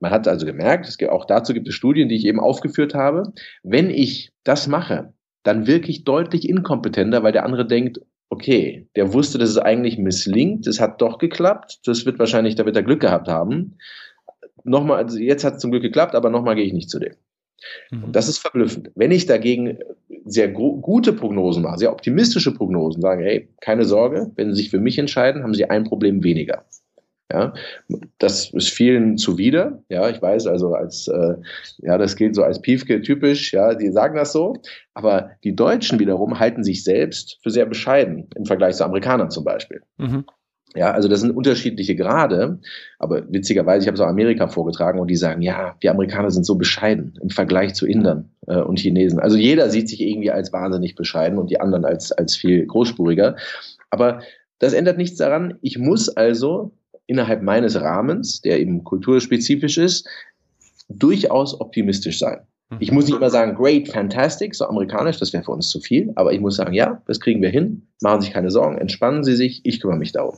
man 0.00 0.10
hat 0.10 0.28
also 0.28 0.44
gemerkt, 0.44 0.86
es 0.86 0.98
gibt, 0.98 1.10
auch 1.10 1.24
dazu 1.24 1.54
gibt 1.54 1.66
es 1.66 1.74
Studien, 1.74 2.10
die 2.10 2.16
ich 2.16 2.26
eben 2.26 2.38
aufgeführt 2.38 2.94
habe, 2.94 3.32
wenn 3.62 3.88
ich 3.88 4.32
das 4.44 4.66
mache, 4.66 5.14
dann 5.42 5.66
wirklich 5.66 6.04
deutlich 6.04 6.46
inkompetenter, 6.46 7.22
weil 7.22 7.32
der 7.32 7.46
andere 7.46 7.66
denkt, 7.66 8.00
okay, 8.28 8.86
der 8.96 9.14
wusste, 9.14 9.38
dass 9.38 9.48
es 9.48 9.58
eigentlich 9.58 9.96
misslingt, 9.96 10.66
es 10.66 10.78
hat 10.78 11.00
doch 11.00 11.16
geklappt, 11.16 11.80
das 11.86 12.04
wird 12.04 12.18
wahrscheinlich, 12.18 12.56
da 12.56 12.66
wird 12.66 12.76
er 12.76 12.82
Glück 12.82 13.00
gehabt 13.00 13.28
haben 13.28 13.78
nochmal, 14.64 14.98
also 14.98 15.18
jetzt 15.18 15.44
hat 15.44 15.54
es 15.54 15.60
zum 15.60 15.70
Glück 15.70 15.82
geklappt, 15.82 16.14
aber 16.14 16.30
nochmal 16.30 16.54
gehe 16.54 16.64
ich 16.64 16.72
nicht 16.72 16.90
zu 16.90 16.98
dem. 16.98 17.14
Mhm. 17.90 18.12
Das 18.12 18.28
ist 18.28 18.38
verblüffend. 18.38 18.90
Wenn 18.94 19.10
ich 19.10 19.26
dagegen 19.26 19.78
sehr 20.24 20.48
gute 20.48 21.12
Prognosen 21.12 21.62
mache, 21.62 21.78
sehr 21.78 21.92
optimistische 21.92 22.52
Prognosen, 22.52 23.00
sage, 23.00 23.24
hey, 23.24 23.48
keine 23.60 23.84
Sorge, 23.84 24.30
wenn 24.36 24.50
Sie 24.50 24.62
sich 24.62 24.70
für 24.70 24.80
mich 24.80 24.98
entscheiden, 24.98 25.42
haben 25.42 25.54
Sie 25.54 25.68
ein 25.68 25.84
Problem 25.84 26.22
weniger. 26.22 26.64
Ja, 27.32 27.54
das 28.18 28.52
ist 28.52 28.68
vielen 28.68 29.18
zuwider. 29.18 29.82
Ja, 29.88 30.08
ich 30.08 30.22
weiß, 30.22 30.46
also 30.46 30.74
als, 30.74 31.08
äh, 31.08 31.34
ja, 31.78 31.98
das 31.98 32.14
gilt 32.14 32.36
so 32.36 32.44
als 32.44 32.62
Piefke 32.62 33.02
typisch. 33.02 33.52
Ja, 33.52 33.74
die 33.74 33.90
sagen 33.90 34.14
das 34.14 34.32
so. 34.32 34.54
Aber 34.94 35.32
die 35.42 35.56
Deutschen 35.56 35.98
wiederum 35.98 36.38
halten 36.38 36.62
sich 36.62 36.84
selbst 36.84 37.40
für 37.42 37.50
sehr 37.50 37.66
bescheiden 37.66 38.28
im 38.36 38.44
Vergleich 38.44 38.76
zu 38.76 38.84
Amerikanern 38.84 39.30
zum 39.30 39.42
Beispiel. 39.42 39.82
Mhm. 39.96 40.24
Ja, 40.74 40.90
also 40.90 41.08
das 41.08 41.20
sind 41.20 41.30
unterschiedliche 41.30 41.96
Grade, 41.96 42.58
aber 42.98 43.22
witzigerweise, 43.32 43.84
ich 43.84 43.86
habe 43.86 43.94
es 43.94 44.00
auch 44.00 44.08
Amerika 44.08 44.48
vorgetragen 44.48 44.98
und 44.98 45.08
die 45.08 45.16
sagen, 45.16 45.40
ja, 45.40 45.76
wir 45.80 45.90
Amerikaner 45.90 46.30
sind 46.30 46.44
so 46.44 46.56
bescheiden 46.56 47.14
im 47.22 47.30
Vergleich 47.30 47.74
zu 47.74 47.86
Indern 47.86 48.30
äh, 48.46 48.58
und 48.58 48.78
Chinesen. 48.78 49.18
Also 49.18 49.36
jeder 49.36 49.70
sieht 49.70 49.88
sich 49.88 50.00
irgendwie 50.00 50.30
als 50.30 50.52
wahnsinnig 50.52 50.94
bescheiden 50.94 51.38
und 51.38 51.50
die 51.50 51.60
anderen 51.60 51.84
als, 51.84 52.12
als 52.12 52.36
viel 52.36 52.66
großspuriger. 52.66 53.36
Aber 53.90 54.20
das 54.58 54.72
ändert 54.72 54.98
nichts 54.98 55.16
daran. 55.16 55.58
Ich 55.62 55.78
muss 55.78 56.08
also 56.08 56.72
innerhalb 57.06 57.42
meines 57.42 57.80
Rahmens, 57.80 58.40
der 58.40 58.60
eben 58.60 58.84
kulturspezifisch 58.84 59.78
ist, 59.78 60.08
durchaus 60.88 61.58
optimistisch 61.60 62.18
sein. 62.18 62.40
Mhm. 62.70 62.76
Ich 62.80 62.90
muss 62.90 63.06
nicht 63.06 63.16
immer 63.16 63.30
sagen, 63.30 63.54
great, 63.54 63.88
fantastic, 63.88 64.54
so 64.54 64.66
amerikanisch, 64.66 65.18
das 65.18 65.32
wäre 65.32 65.44
für 65.44 65.52
uns 65.52 65.68
zu 65.68 65.80
viel, 65.80 66.12
aber 66.16 66.32
ich 66.32 66.40
muss 66.40 66.56
sagen, 66.56 66.72
ja, 66.74 67.00
das 67.06 67.20
kriegen 67.20 67.42
wir 67.42 67.50
hin, 67.50 67.86
machen 68.00 68.20
Sie 68.20 68.26
sich 68.26 68.34
keine 68.34 68.50
Sorgen, 68.50 68.78
entspannen 68.78 69.24
Sie 69.24 69.36
sich, 69.36 69.60
ich 69.64 69.80
kümmere 69.80 69.98
mich 69.98 70.12
darum. 70.12 70.34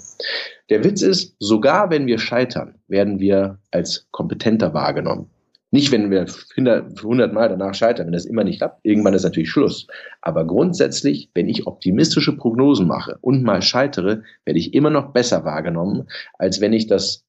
Der 0.68 0.84
Witz 0.84 1.02
ist, 1.02 1.36
sogar 1.38 1.90
wenn 1.90 2.06
wir 2.06 2.18
scheitern, 2.18 2.74
werden 2.88 3.18
wir 3.20 3.58
als 3.70 4.08
kompetenter 4.10 4.74
wahrgenommen. 4.74 5.30
Nicht, 5.70 5.92
wenn 5.92 6.10
wir 6.10 6.26
100 6.56 7.32
Mal 7.34 7.50
danach 7.50 7.74
scheitern, 7.74 8.06
wenn 8.06 8.14
das 8.14 8.24
immer 8.24 8.42
nicht 8.42 8.58
klappt. 8.58 8.80
Irgendwann 8.84 9.12
ist 9.12 9.24
natürlich 9.24 9.50
Schluss. 9.50 9.86
Aber 10.22 10.46
grundsätzlich, 10.46 11.30
wenn 11.34 11.46
ich 11.46 11.66
optimistische 11.66 12.34
Prognosen 12.34 12.86
mache 12.86 13.18
und 13.20 13.42
mal 13.42 13.60
scheitere, 13.60 14.22
werde 14.46 14.58
ich 14.58 14.72
immer 14.72 14.88
noch 14.88 15.12
besser 15.12 15.44
wahrgenommen, 15.44 16.08
als 16.38 16.62
wenn 16.62 16.72
ich 16.72 16.86
das 16.86 17.26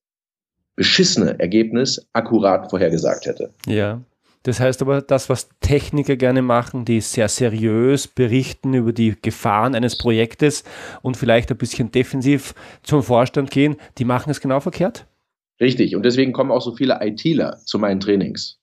beschissene 0.77 1.37
Ergebnis 1.37 2.07
akkurat 2.13 2.69
vorhergesagt 2.69 3.25
hätte. 3.25 3.51
Ja, 3.65 3.99
das 4.43 4.59
heißt 4.59 4.81
aber, 4.81 5.01
das, 5.01 5.29
was 5.29 5.49
Techniker 5.59 6.15
gerne 6.15 6.41
machen, 6.41 6.85
die 6.85 7.01
sehr 7.01 7.27
seriös 7.27 8.07
berichten 8.07 8.73
über 8.73 8.93
die 8.93 9.15
Gefahren 9.21 9.75
eines 9.75 9.97
Projektes 9.97 10.63
und 11.01 11.17
vielleicht 11.17 11.51
ein 11.51 11.57
bisschen 11.57 11.91
defensiv 11.91 12.53
zum 12.83 13.03
Vorstand 13.03 13.51
gehen, 13.51 13.75
die 13.97 14.05
machen 14.05 14.29
es 14.29 14.39
genau 14.39 14.59
verkehrt? 14.59 15.05
Richtig. 15.59 15.95
Und 15.95 16.03
deswegen 16.03 16.31
kommen 16.31 16.51
auch 16.51 16.61
so 16.61 16.73
viele 16.75 16.99
ITler 17.01 17.57
zu 17.65 17.79
meinen 17.79 17.99
Trainings. 17.99 18.58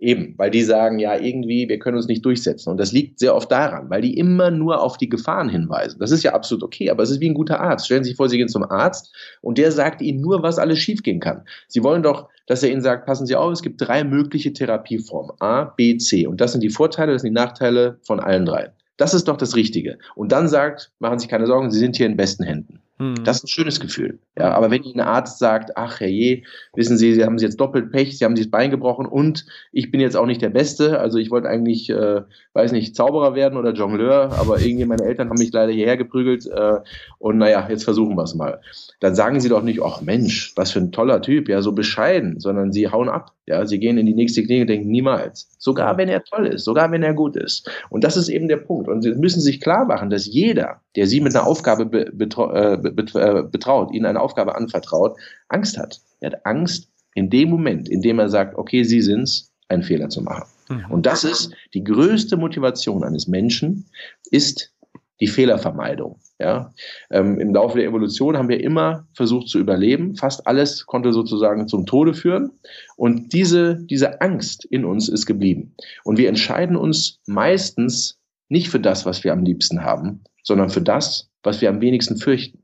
Eben, 0.00 0.34
weil 0.36 0.50
die 0.50 0.62
sagen, 0.62 1.00
ja, 1.00 1.18
irgendwie, 1.18 1.68
wir 1.68 1.80
können 1.80 1.96
uns 1.96 2.06
nicht 2.06 2.24
durchsetzen. 2.24 2.70
Und 2.70 2.78
das 2.78 2.92
liegt 2.92 3.18
sehr 3.18 3.34
oft 3.34 3.50
daran, 3.50 3.90
weil 3.90 4.00
die 4.00 4.16
immer 4.16 4.52
nur 4.52 4.80
auf 4.80 4.96
die 4.96 5.08
Gefahren 5.08 5.48
hinweisen. 5.48 5.98
Das 5.98 6.12
ist 6.12 6.22
ja 6.22 6.34
absolut 6.34 6.62
okay, 6.62 6.88
aber 6.88 7.02
es 7.02 7.10
ist 7.10 7.20
wie 7.20 7.28
ein 7.28 7.34
guter 7.34 7.60
Arzt. 7.60 7.86
Stellen 7.86 8.04
Sie 8.04 8.10
sich 8.10 8.16
vor, 8.16 8.28
Sie 8.28 8.38
gehen 8.38 8.48
zum 8.48 8.62
Arzt 8.62 9.12
und 9.40 9.58
der 9.58 9.72
sagt 9.72 10.00
Ihnen 10.00 10.20
nur, 10.20 10.44
was 10.44 10.60
alles 10.60 10.78
schiefgehen 10.78 11.18
kann. 11.18 11.42
Sie 11.66 11.82
wollen 11.82 12.04
doch, 12.04 12.28
dass 12.46 12.62
er 12.62 12.70
Ihnen 12.70 12.80
sagt, 12.80 13.06
passen 13.06 13.26
Sie 13.26 13.34
auf, 13.34 13.50
es 13.52 13.62
gibt 13.62 13.80
drei 13.80 14.04
mögliche 14.04 14.52
Therapieformen. 14.52 15.32
A, 15.40 15.64
B, 15.64 15.98
C. 15.98 16.28
Und 16.28 16.40
das 16.40 16.52
sind 16.52 16.62
die 16.62 16.70
Vorteile, 16.70 17.12
das 17.12 17.22
sind 17.22 17.30
die 17.30 17.40
Nachteile 17.40 17.98
von 18.02 18.20
allen 18.20 18.46
drei. 18.46 18.70
Das 18.98 19.14
ist 19.14 19.26
doch 19.26 19.36
das 19.36 19.56
Richtige. 19.56 19.98
Und 20.14 20.30
dann 20.30 20.46
sagt, 20.46 20.92
machen 21.00 21.18
Sie 21.18 21.24
sich 21.24 21.30
keine 21.30 21.46
Sorgen, 21.48 21.72
Sie 21.72 21.78
sind 21.78 21.96
hier 21.96 22.06
in 22.06 22.16
besten 22.16 22.44
Händen. 22.44 22.80
Mhm. 22.98 23.22
Das 23.24 23.38
ist 23.38 23.44
ein 23.44 23.48
schönes 23.48 23.80
Gefühl. 23.80 24.18
Ja, 24.36 24.52
aber 24.52 24.70
wenn 24.70 24.82
Ihnen 24.82 25.00
ein 25.00 25.06
Arzt 25.06 25.38
sagt, 25.38 25.76
ach 25.76 26.00
herrje, 26.00 26.42
wissen 26.74 26.96
Sie, 26.96 27.14
Sie 27.14 27.24
haben 27.24 27.38
jetzt 27.38 27.60
doppelt 27.60 27.92
Pech, 27.92 28.18
Sie 28.18 28.24
haben 28.24 28.36
sich 28.36 28.46
das 28.46 28.50
Bein 28.50 28.70
gebrochen 28.70 29.06
und 29.06 29.46
ich 29.72 29.90
bin 29.90 30.00
jetzt 30.00 30.16
auch 30.16 30.26
nicht 30.26 30.42
der 30.42 30.50
Beste, 30.50 30.98
also 30.98 31.18
ich 31.18 31.30
wollte 31.30 31.48
eigentlich, 31.48 31.90
äh, 31.90 32.22
weiß 32.54 32.72
nicht, 32.72 32.96
Zauberer 32.96 33.34
werden 33.34 33.56
oder 33.56 33.72
Jongleur, 33.72 34.32
aber 34.32 34.60
irgendwie 34.60 34.84
meine 34.84 35.04
Eltern 35.04 35.28
haben 35.28 35.38
mich 35.38 35.52
leider 35.52 35.72
hierher 35.72 35.96
geprügelt 35.96 36.46
äh, 36.46 36.78
und 37.18 37.38
naja, 37.38 37.68
jetzt 37.70 37.84
versuchen 37.84 38.16
wir 38.16 38.24
es 38.24 38.34
mal. 38.34 38.60
Dann 39.00 39.14
sagen 39.14 39.40
Sie 39.40 39.48
doch 39.48 39.62
nicht, 39.62 39.80
ach 39.82 40.00
Mensch, 40.00 40.52
was 40.56 40.72
für 40.72 40.80
ein 40.80 40.92
toller 40.92 41.22
Typ, 41.22 41.48
ja, 41.48 41.62
so 41.62 41.72
bescheiden, 41.72 42.40
sondern 42.40 42.72
Sie 42.72 42.88
hauen 42.90 43.08
ab. 43.08 43.37
Ja, 43.48 43.66
Sie 43.66 43.78
gehen 43.78 43.96
in 43.96 44.04
die 44.04 44.14
nächste 44.14 44.44
Klinik 44.44 44.62
und 44.62 44.66
denken, 44.68 44.90
niemals. 44.90 45.48
Sogar 45.58 45.96
wenn 45.96 46.08
er 46.10 46.22
toll 46.22 46.46
ist, 46.46 46.64
sogar 46.64 46.92
wenn 46.92 47.02
er 47.02 47.14
gut 47.14 47.34
ist. 47.34 47.70
Und 47.88 48.04
das 48.04 48.18
ist 48.18 48.28
eben 48.28 48.46
der 48.46 48.58
Punkt. 48.58 48.88
Und 48.88 49.02
Sie 49.02 49.14
müssen 49.14 49.40
sich 49.40 49.60
klar 49.60 49.86
machen, 49.86 50.10
dass 50.10 50.26
jeder, 50.26 50.82
der 50.96 51.06
Sie 51.06 51.20
mit 51.20 51.34
einer 51.34 51.46
Aufgabe 51.46 51.86
be, 51.86 52.12
äh, 52.12 52.74
äh, 52.74 53.42
betraut, 53.42 53.92
ihnen 53.94 54.04
eine 54.04 54.20
Aufgabe 54.20 54.54
anvertraut, 54.54 55.16
Angst 55.48 55.78
hat. 55.78 56.00
Er 56.20 56.32
hat 56.32 56.44
Angst 56.44 56.90
in 57.14 57.30
dem 57.30 57.48
Moment, 57.48 57.88
in 57.88 58.02
dem 58.02 58.18
er 58.18 58.28
sagt, 58.28 58.56
okay, 58.58 58.84
Sie 58.84 59.00
sind's, 59.00 59.50
einen 59.68 59.82
Fehler 59.82 60.08
zu 60.08 60.22
machen. 60.22 60.46
Mhm. 60.68 60.84
Und 60.90 61.06
das 61.06 61.24
ist 61.24 61.52
die 61.74 61.84
größte 61.84 62.36
Motivation 62.36 63.02
eines 63.02 63.28
Menschen, 63.28 63.86
ist 64.30 64.72
die 65.20 65.26
Fehlervermeidung. 65.26 66.18
Ja, 66.40 66.72
ähm, 67.10 67.40
Im 67.40 67.52
Laufe 67.52 67.78
der 67.78 67.86
Evolution 67.88 68.36
haben 68.36 68.48
wir 68.48 68.60
immer 68.60 69.08
versucht 69.12 69.48
zu 69.48 69.58
überleben. 69.58 70.14
Fast 70.14 70.46
alles 70.46 70.86
konnte 70.86 71.12
sozusagen 71.12 71.66
zum 71.66 71.84
Tode 71.84 72.14
führen. 72.14 72.52
Und 72.96 73.32
diese, 73.32 73.76
diese 73.82 74.20
Angst 74.20 74.64
in 74.64 74.84
uns 74.84 75.08
ist 75.08 75.26
geblieben. 75.26 75.74
Und 76.04 76.16
wir 76.16 76.28
entscheiden 76.28 76.76
uns 76.76 77.18
meistens 77.26 78.20
nicht 78.48 78.68
für 78.68 78.78
das, 78.78 79.04
was 79.04 79.24
wir 79.24 79.32
am 79.32 79.42
liebsten 79.42 79.82
haben, 79.82 80.22
sondern 80.44 80.70
für 80.70 80.80
das, 80.80 81.28
was 81.42 81.60
wir 81.60 81.70
am 81.70 81.80
wenigsten 81.80 82.16
fürchten. 82.16 82.62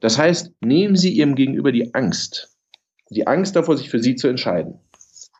Das 0.00 0.16
heißt, 0.16 0.52
nehmen 0.60 0.96
Sie 0.96 1.10
Ihrem 1.10 1.34
Gegenüber 1.34 1.72
die 1.72 1.92
Angst, 1.92 2.56
die 3.10 3.26
Angst 3.26 3.56
davor, 3.56 3.76
sich 3.76 3.90
für 3.90 3.98
Sie 3.98 4.14
zu 4.14 4.28
entscheiden. 4.28 4.78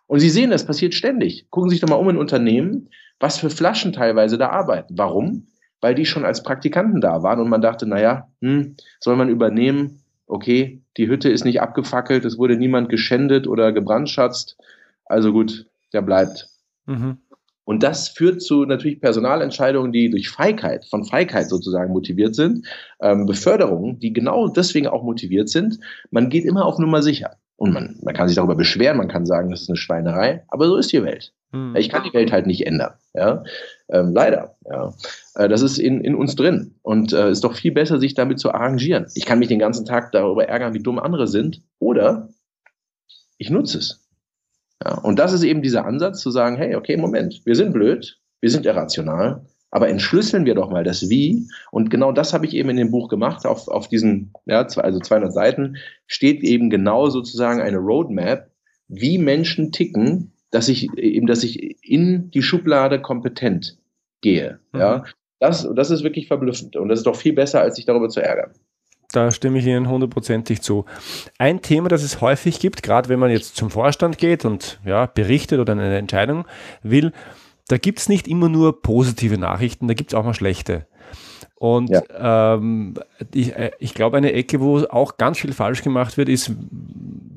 Und 0.09 0.19
Sie 0.19 0.31
sehen, 0.31 0.51
das 0.51 0.67
passiert 0.67 0.95
ständig. 0.95 1.47
Gucken 1.51 1.71
Sie 1.71 1.75
sich 1.75 1.81
doch 1.81 1.89
mal 1.89 1.97
um 1.97 2.11
in 2.11 2.17
Unternehmen, 2.17 2.89
was 3.21 3.39
für 3.39 3.51
Flaschen 3.51 3.93
teilweise 3.93 4.37
da 4.37 4.51
arbeiten. 4.51 4.99
Warum? 4.99 5.47
Weil 5.81 5.95
die 5.95 6.07
schon 6.07 6.25
als 6.25 6.43
Praktikanten 6.43 7.01
da 7.01 7.23
waren 7.23 7.41
und 7.41 7.49
man 7.49 7.61
dachte, 7.61 7.87
naja, 7.87 8.29
hm, 8.41 8.77
soll 9.01 9.17
man 9.17 9.29
übernehmen? 9.29 10.03
Okay, 10.27 10.83
die 10.97 11.09
Hütte 11.09 11.29
ist 11.29 11.45
nicht 11.45 11.61
abgefackelt, 11.61 12.25
es 12.25 12.39
wurde 12.39 12.57
niemand 12.57 12.89
geschändet 12.89 13.47
oder 13.47 13.73
gebrandschatzt. 13.73 14.57
Also 15.05 15.33
gut, 15.33 15.67
der 15.93 16.03
bleibt. 16.03 16.49
Mhm. 16.87 17.19
Und 17.65 17.83
das 17.83 18.09
führt 18.09 18.43
zu 18.43 18.65
natürlich 18.65 19.01
Personalentscheidungen, 19.01 19.91
die 19.91 20.09
durch 20.09 20.31
Feigheit, 20.31 20.85
von 20.87 21.05
Feigheit 21.05 21.49
sozusagen 21.49 21.93
motiviert 21.93 22.37
sind, 22.37 22.65
ähm, 23.01 23.27
Beförderungen, 23.27 23.99
die 23.99 24.13
genau 24.13 24.47
deswegen 24.49 24.87
auch 24.87 25.03
motiviert 25.03 25.49
sind. 25.49 25.81
Man 26.11 26.29
geht 26.29 26.45
immer 26.45 26.65
auf 26.65 26.79
Nummer 26.79 27.03
sicher. 27.03 27.37
Und 27.57 27.73
man, 27.73 27.97
man 28.03 28.15
kann 28.15 28.29
sich 28.29 28.37
darüber 28.37 28.55
beschweren, 28.55 28.99
man 28.99 29.09
kann 29.09 29.27
sagen, 29.27 29.51
das 29.51 29.63
ist 29.63 29.71
eine 29.71 29.77
Schweinerei, 29.77 30.45
aber 30.49 30.67
so 30.67 30.77
ist 30.77 30.93
die 30.93 31.03
Welt. 31.03 31.33
Hm. 31.53 31.75
Ich 31.77 31.89
kann 31.89 32.05
die 32.05 32.15
Welt 32.15 32.33
halt 32.33 32.47
nicht 32.47 32.67
ändern. 32.67 32.95
Ja? 33.15 33.45
Ähm, 33.89 34.13
leider. 34.13 34.57
Ja. 34.69 34.95
Äh, 35.35 35.49
das 35.49 35.63
ist 35.63 35.79
in, 35.79 36.03
in 36.03 36.15
uns 36.15 36.37
drin. 36.37 36.75
Und 36.83 37.13
es 37.13 37.19
äh, 37.19 37.31
ist 37.31 37.45
doch 37.45 37.55
viel 37.55 37.73
besser, 37.73 37.99
sich 37.99 38.15
damit 38.15 38.39
zu 38.39 38.53
arrangieren. 38.53 39.07
Ich 39.15 39.27
kann 39.27 39.39
mich 39.39 39.49
den 39.49 39.59
ganzen 39.59 39.87
Tag 39.87 40.13
darüber 40.13 40.47
ärgern, 40.47 40.75
wie 40.75 40.83
dumm 40.83 40.99
andere 40.99 41.27
sind. 41.27 41.63
Oder 41.79 42.29
ich 43.39 43.51
nutze 43.51 43.79
es. 43.79 44.07
Ja, 44.85 44.99
und 44.99 45.19
das 45.19 45.33
ist 45.33 45.43
eben 45.43 45.63
dieser 45.63 45.87
Ansatz 45.87 46.21
zu 46.21 46.31
sagen, 46.31 46.57
hey, 46.57 46.75
okay, 46.75 46.97
Moment, 46.97 47.41
wir 47.45 47.57
sind 47.57 47.73
blöd, 47.73 48.19
wir 48.41 48.51
sind 48.51 48.67
irrational, 48.67 49.47
aber 49.71 49.89
entschlüsseln 49.89 50.45
wir 50.45 50.55
doch 50.55 50.71
mal 50.71 50.85
das 50.85 51.09
Wie. 51.09 51.49
Und 51.71 51.91
genau 51.91 52.13
das 52.13 52.33
habe 52.33 52.47
ich 52.47 52.55
eben 52.55 52.71
in 52.71 52.77
dem 52.77 52.91
Buch 52.91 53.09
gemacht. 53.09 53.47
Auf, 53.47 53.69
auf 53.69 53.89
diesen, 53.89 54.33
ja, 54.45 54.61
also 54.61 55.01
200 55.01 55.33
Seiten 55.33 55.77
steht 56.07 56.43
eben 56.43 56.71
genau 56.71 57.09
sozusagen 57.09 57.61
eine 57.61 57.79
Roadmap, 57.79 58.51
wie 58.89 59.19
Menschen 59.19 59.73
ticken, 59.73 60.33
dass 60.51 60.69
ich 60.69 60.93
eben, 60.97 61.27
dass 61.27 61.43
ich 61.43 61.85
in 61.85 62.31
die 62.31 62.43
Schublade 62.43 63.01
kompetent 63.01 63.79
gehe. 64.21 64.61
Mhm. 64.73 64.81
Ja, 64.81 65.05
das, 65.41 65.69
das 65.75 65.91
ist 65.91 66.03
wirklich 66.03 66.29
verblüffend. 66.29 66.77
Und 66.77 66.89
das 66.89 67.01
ist 67.01 67.07
doch 67.07 67.17
viel 67.17 67.33
besser, 67.33 67.61
als 67.61 67.77
sich 67.77 67.85
darüber 67.85 68.09
zu 68.09 68.21
ärgern. 68.21 68.53
Da 69.13 69.31
stimme 69.31 69.59
ich 69.59 69.67
Ihnen 69.67 69.89
hundertprozentig 69.89 70.63
zu. 70.63 70.85
Ein 71.39 71.63
Thema, 71.63 71.89
das 71.89 72.03
es 72.03 72.21
häufig 72.21 72.59
gibt, 72.59 72.83
gerade 72.83 73.09
wenn 73.09 73.19
man 73.19 73.31
jetzt 73.31 73.57
zum 73.57 73.71
Vorstand 73.71 74.19
geht 74.19 74.45
und 74.45 74.81
ja, 74.85 75.07
berichtet 75.07 75.61
oder 75.61 75.73
eine 75.73 75.97
Entscheidung 75.97 76.45
will, 76.83 77.13
da 77.69 77.79
gibt 77.79 78.01
es 78.01 78.09
nicht 78.09 78.29
immer 78.29 78.49
nur 78.49 78.83
positive 78.83 79.39
Nachrichten, 79.39 79.89
da 79.89 79.95
gibt 79.95 80.13
es 80.13 80.15
auch 80.15 80.25
mal 80.25 80.35
schlechte. 80.35 80.87
Und 81.59 81.89
ja. 81.89 82.55
ähm, 82.55 82.95
ich, 83.33 83.57
äh, 83.57 83.71
ich 83.79 83.95
glaube, 83.95 84.19
eine 84.19 84.33
Ecke, 84.33 84.61
wo 84.61 84.79
auch 84.85 85.17
ganz 85.17 85.39
viel 85.39 85.53
falsch 85.53 85.83
gemacht 85.83 86.19
wird, 86.19 86.29
ist, 86.29 86.53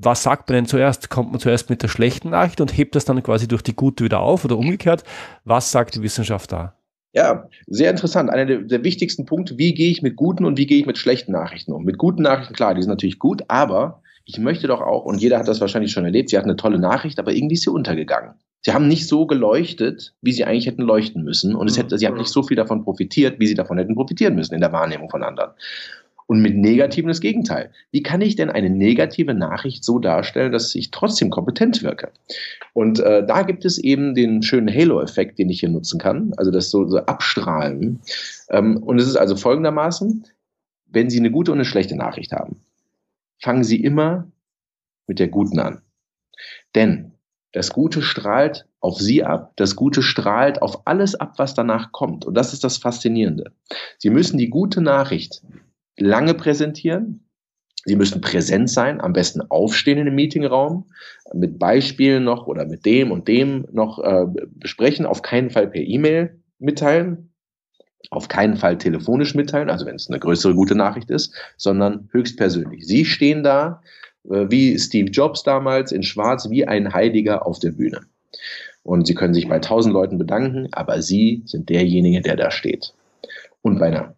was 0.01 0.23
sagt 0.23 0.49
man 0.49 0.55
denn 0.55 0.65
zuerst? 0.65 1.09
Kommt 1.09 1.31
man 1.31 1.39
zuerst 1.39 1.69
mit 1.69 1.81
der 1.81 1.87
schlechten 1.87 2.29
Nachricht 2.29 2.59
und 2.59 2.77
hebt 2.77 2.95
das 2.95 3.05
dann 3.05 3.23
quasi 3.23 3.47
durch 3.47 3.61
die 3.61 3.75
gute 3.75 4.03
wieder 4.03 4.19
auf 4.19 4.43
oder 4.43 4.57
umgekehrt? 4.57 5.03
Was 5.45 5.71
sagt 5.71 5.95
die 5.95 6.01
Wissenschaft 6.01 6.51
da? 6.51 6.73
Ja, 7.13 7.47
sehr 7.65 7.89
interessant. 7.89 8.29
Einer 8.29 8.45
der, 8.45 8.57
der, 8.59 8.83
wichtigsten 8.83 9.25
Punkte, 9.25 9.57
wie 9.57 9.73
gehe 9.73 9.89
ich 9.89 10.01
mit 10.01 10.15
guten 10.15 10.45
und 10.45 10.57
wie 10.57 10.67
gehe 10.67 10.79
ich 10.79 10.85
mit 10.85 10.97
schlechten 10.97 11.31
Nachrichten 11.31 11.71
um? 11.71 11.83
Mit 11.83 11.97
guten 11.97 12.21
Nachrichten, 12.21 12.53
klar, 12.53 12.75
die 12.75 12.83
sind 12.83 12.91
natürlich 12.91 13.19
gut, 13.19 13.43
aber 13.47 14.01
ich 14.29 14.37
möchte 14.37 14.67
doch 14.67 14.81
auch, 14.81 15.05
und 15.05 15.19
jeder 15.19 15.39
hat 15.39 15.47
das 15.47 15.59
wahrscheinlich 15.59 15.91
schon 15.91 16.05
erlebt, 16.05 16.29
sie 16.29 16.37
hat 16.37 16.43
eine 16.43 16.55
tolle 16.55 16.77
Nachricht, 16.77 17.17
aber 17.17 17.33
irgendwie 17.33 17.55
ist 17.55 17.63
sie 17.63 17.71
untergegangen. 17.71 18.35
Sie 18.61 18.71
haben 18.71 18.87
nicht 18.87 19.07
so 19.07 19.25
geleuchtet, 19.25 20.13
wie 20.21 20.33
sie 20.33 20.45
eigentlich 20.45 20.67
hätten 20.67 20.83
leuchten 20.83 21.23
müssen. 21.23 21.55
Und 21.55 21.67
es 21.67 21.77
hätte, 21.77 21.97
sie 21.97 22.05
haben 22.05 22.17
nicht 22.17 22.29
so 22.29 22.43
viel 22.43 22.57
davon 22.57 22.83
profitiert, 22.83 23.39
wie 23.39 23.47
sie 23.47 23.55
davon 23.55 23.79
hätten 23.79 23.95
profitieren 23.95 24.35
müssen 24.35 24.53
in 24.53 24.61
der 24.61 24.71
Wahrnehmung 24.71 25.09
von 25.09 25.23
anderen. 25.23 25.51
Und 26.27 26.41
mit 26.43 26.55
Negativen 26.55 27.07
das 27.07 27.21
Gegenteil. 27.21 27.71
Wie 27.89 28.03
kann 28.03 28.21
ich 28.21 28.35
denn 28.35 28.51
eine 28.51 28.69
negative 28.69 29.33
Nachricht 29.33 29.83
so 29.83 29.97
darstellen, 29.97 30.51
dass 30.51 30.75
ich 30.75 30.91
trotzdem 30.91 31.31
kompetent 31.31 31.81
wirke? 31.81 32.11
Und 32.73 32.99
äh, 32.99 33.25
da 33.25 33.41
gibt 33.41 33.65
es 33.65 33.79
eben 33.79 34.13
den 34.13 34.43
schönen 34.43 34.71
Halo-Effekt, 34.71 35.39
den 35.39 35.49
ich 35.49 35.61
hier 35.61 35.69
nutzen 35.69 35.99
kann, 35.99 36.33
also 36.37 36.51
das 36.51 36.69
so, 36.69 36.87
so 36.87 36.99
abstrahlen. 36.99 38.01
Ähm, 38.51 38.77
und 38.77 38.99
es 38.99 39.07
ist 39.07 39.15
also 39.15 39.35
folgendermaßen, 39.35 40.25
wenn 40.85 41.09
Sie 41.09 41.17
eine 41.17 41.31
gute 41.31 41.51
und 41.51 41.57
eine 41.57 41.65
schlechte 41.65 41.95
Nachricht 41.95 42.31
haben, 42.31 42.57
fangen 43.41 43.63
Sie 43.63 43.81
immer 43.81 44.31
mit 45.07 45.19
der 45.19 45.27
guten 45.27 45.59
an. 45.59 45.81
Denn 46.75 47.13
das 47.51 47.71
Gute 47.71 48.01
strahlt 48.01 48.67
auf 48.79 48.99
Sie 48.99 49.23
ab, 49.23 49.53
das 49.55 49.75
Gute 49.75 50.03
strahlt 50.03 50.61
auf 50.61 50.85
alles 50.85 51.15
ab, 51.15 51.33
was 51.37 51.55
danach 51.55 51.91
kommt. 51.91 52.25
Und 52.25 52.35
das 52.35 52.53
ist 52.53 52.63
das 52.63 52.77
Faszinierende. 52.77 53.51
Sie 53.97 54.09
müssen 54.09 54.37
die 54.37 54.49
gute 54.49 54.81
Nachricht 54.81 55.41
lange 55.97 56.33
präsentieren. 56.35 57.25
Sie 57.85 57.95
müssen 57.95 58.21
präsent 58.21 58.69
sein, 58.69 59.01
am 59.01 59.13
besten 59.13 59.41
aufstehen 59.41 59.97
in 59.97 60.05
dem 60.05 60.15
Meetingraum, 60.15 60.91
mit 61.33 61.57
Beispielen 61.57 62.23
noch 62.23 62.45
oder 62.45 62.65
mit 62.65 62.85
dem 62.85 63.11
und 63.11 63.27
dem 63.27 63.65
noch 63.71 63.99
äh, 63.99 64.25
besprechen, 64.51 65.05
auf 65.05 65.21
keinen 65.21 65.49
Fall 65.49 65.67
per 65.67 65.81
E-Mail 65.81 66.39
mitteilen, 66.59 67.28
auf 68.11 68.27
keinen 68.27 68.55
Fall 68.55 68.77
telefonisch 68.77 69.35
mitteilen, 69.35 69.69
also 69.69 69.85
wenn 69.85 69.95
es 69.95 70.09
eine 70.09 70.19
größere 70.19 70.55
gute 70.55 70.75
Nachricht 70.75 71.09
ist, 71.09 71.33
sondern 71.57 72.09
höchstpersönlich. 72.11 72.85
Sie 72.85 73.05
stehen 73.05 73.43
da, 73.43 73.81
äh, 74.29 74.45
wie 74.49 74.77
Steve 74.79 75.09
Jobs 75.09 75.43
damals 75.43 75.91
in 75.91 76.03
Schwarz, 76.03 76.49
wie 76.49 76.65
ein 76.65 76.93
Heiliger 76.93 77.45
auf 77.45 77.59
der 77.59 77.71
Bühne. 77.71 78.01
Und 78.83 79.05
Sie 79.05 79.13
können 79.13 79.33
sich 79.33 79.47
bei 79.47 79.59
tausend 79.59 79.93
Leuten 79.93 80.17
bedanken, 80.17 80.69
aber 80.71 81.01
Sie 81.01 81.43
sind 81.45 81.69
derjenige, 81.69 82.21
der 82.21 82.35
da 82.35 82.49
steht. 82.51 82.93
Und 83.61 83.77
bei 83.79 83.87
einer 83.87 84.15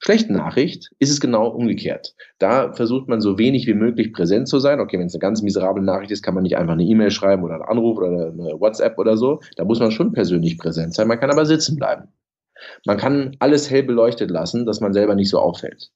schlechten 0.00 0.34
Nachricht 0.34 0.90
ist 0.98 1.10
es 1.10 1.20
genau 1.20 1.48
umgekehrt. 1.48 2.14
Da 2.38 2.72
versucht 2.74 3.08
man 3.08 3.20
so 3.20 3.38
wenig 3.38 3.66
wie 3.66 3.74
möglich 3.74 4.12
präsent 4.12 4.48
zu 4.48 4.58
sein. 4.58 4.80
Okay, 4.80 4.98
wenn 4.98 5.06
es 5.06 5.14
eine 5.14 5.20
ganz 5.20 5.40
miserable 5.40 5.82
Nachricht 5.82 6.10
ist, 6.10 6.22
kann 6.22 6.34
man 6.34 6.42
nicht 6.42 6.58
einfach 6.58 6.74
eine 6.74 6.82
E-Mail 6.82 7.10
schreiben 7.10 7.44
oder 7.44 7.54
einen 7.54 7.62
Anruf 7.62 7.96
oder 7.96 8.08
eine 8.08 8.60
WhatsApp 8.60 8.98
oder 8.98 9.16
so. 9.16 9.40
Da 9.56 9.64
muss 9.64 9.80
man 9.80 9.92
schon 9.92 10.12
persönlich 10.12 10.58
präsent 10.58 10.94
sein. 10.94 11.08
Man 11.08 11.20
kann 11.20 11.30
aber 11.30 11.46
sitzen 11.46 11.76
bleiben. 11.76 12.08
Man 12.86 12.96
kann 12.96 13.36
alles 13.38 13.70
hell 13.70 13.82
beleuchtet 13.82 14.30
lassen, 14.30 14.66
dass 14.66 14.80
man 14.80 14.92
selber 14.92 15.14
nicht 15.14 15.30
so 15.30 15.38
auffällt. 15.38 15.90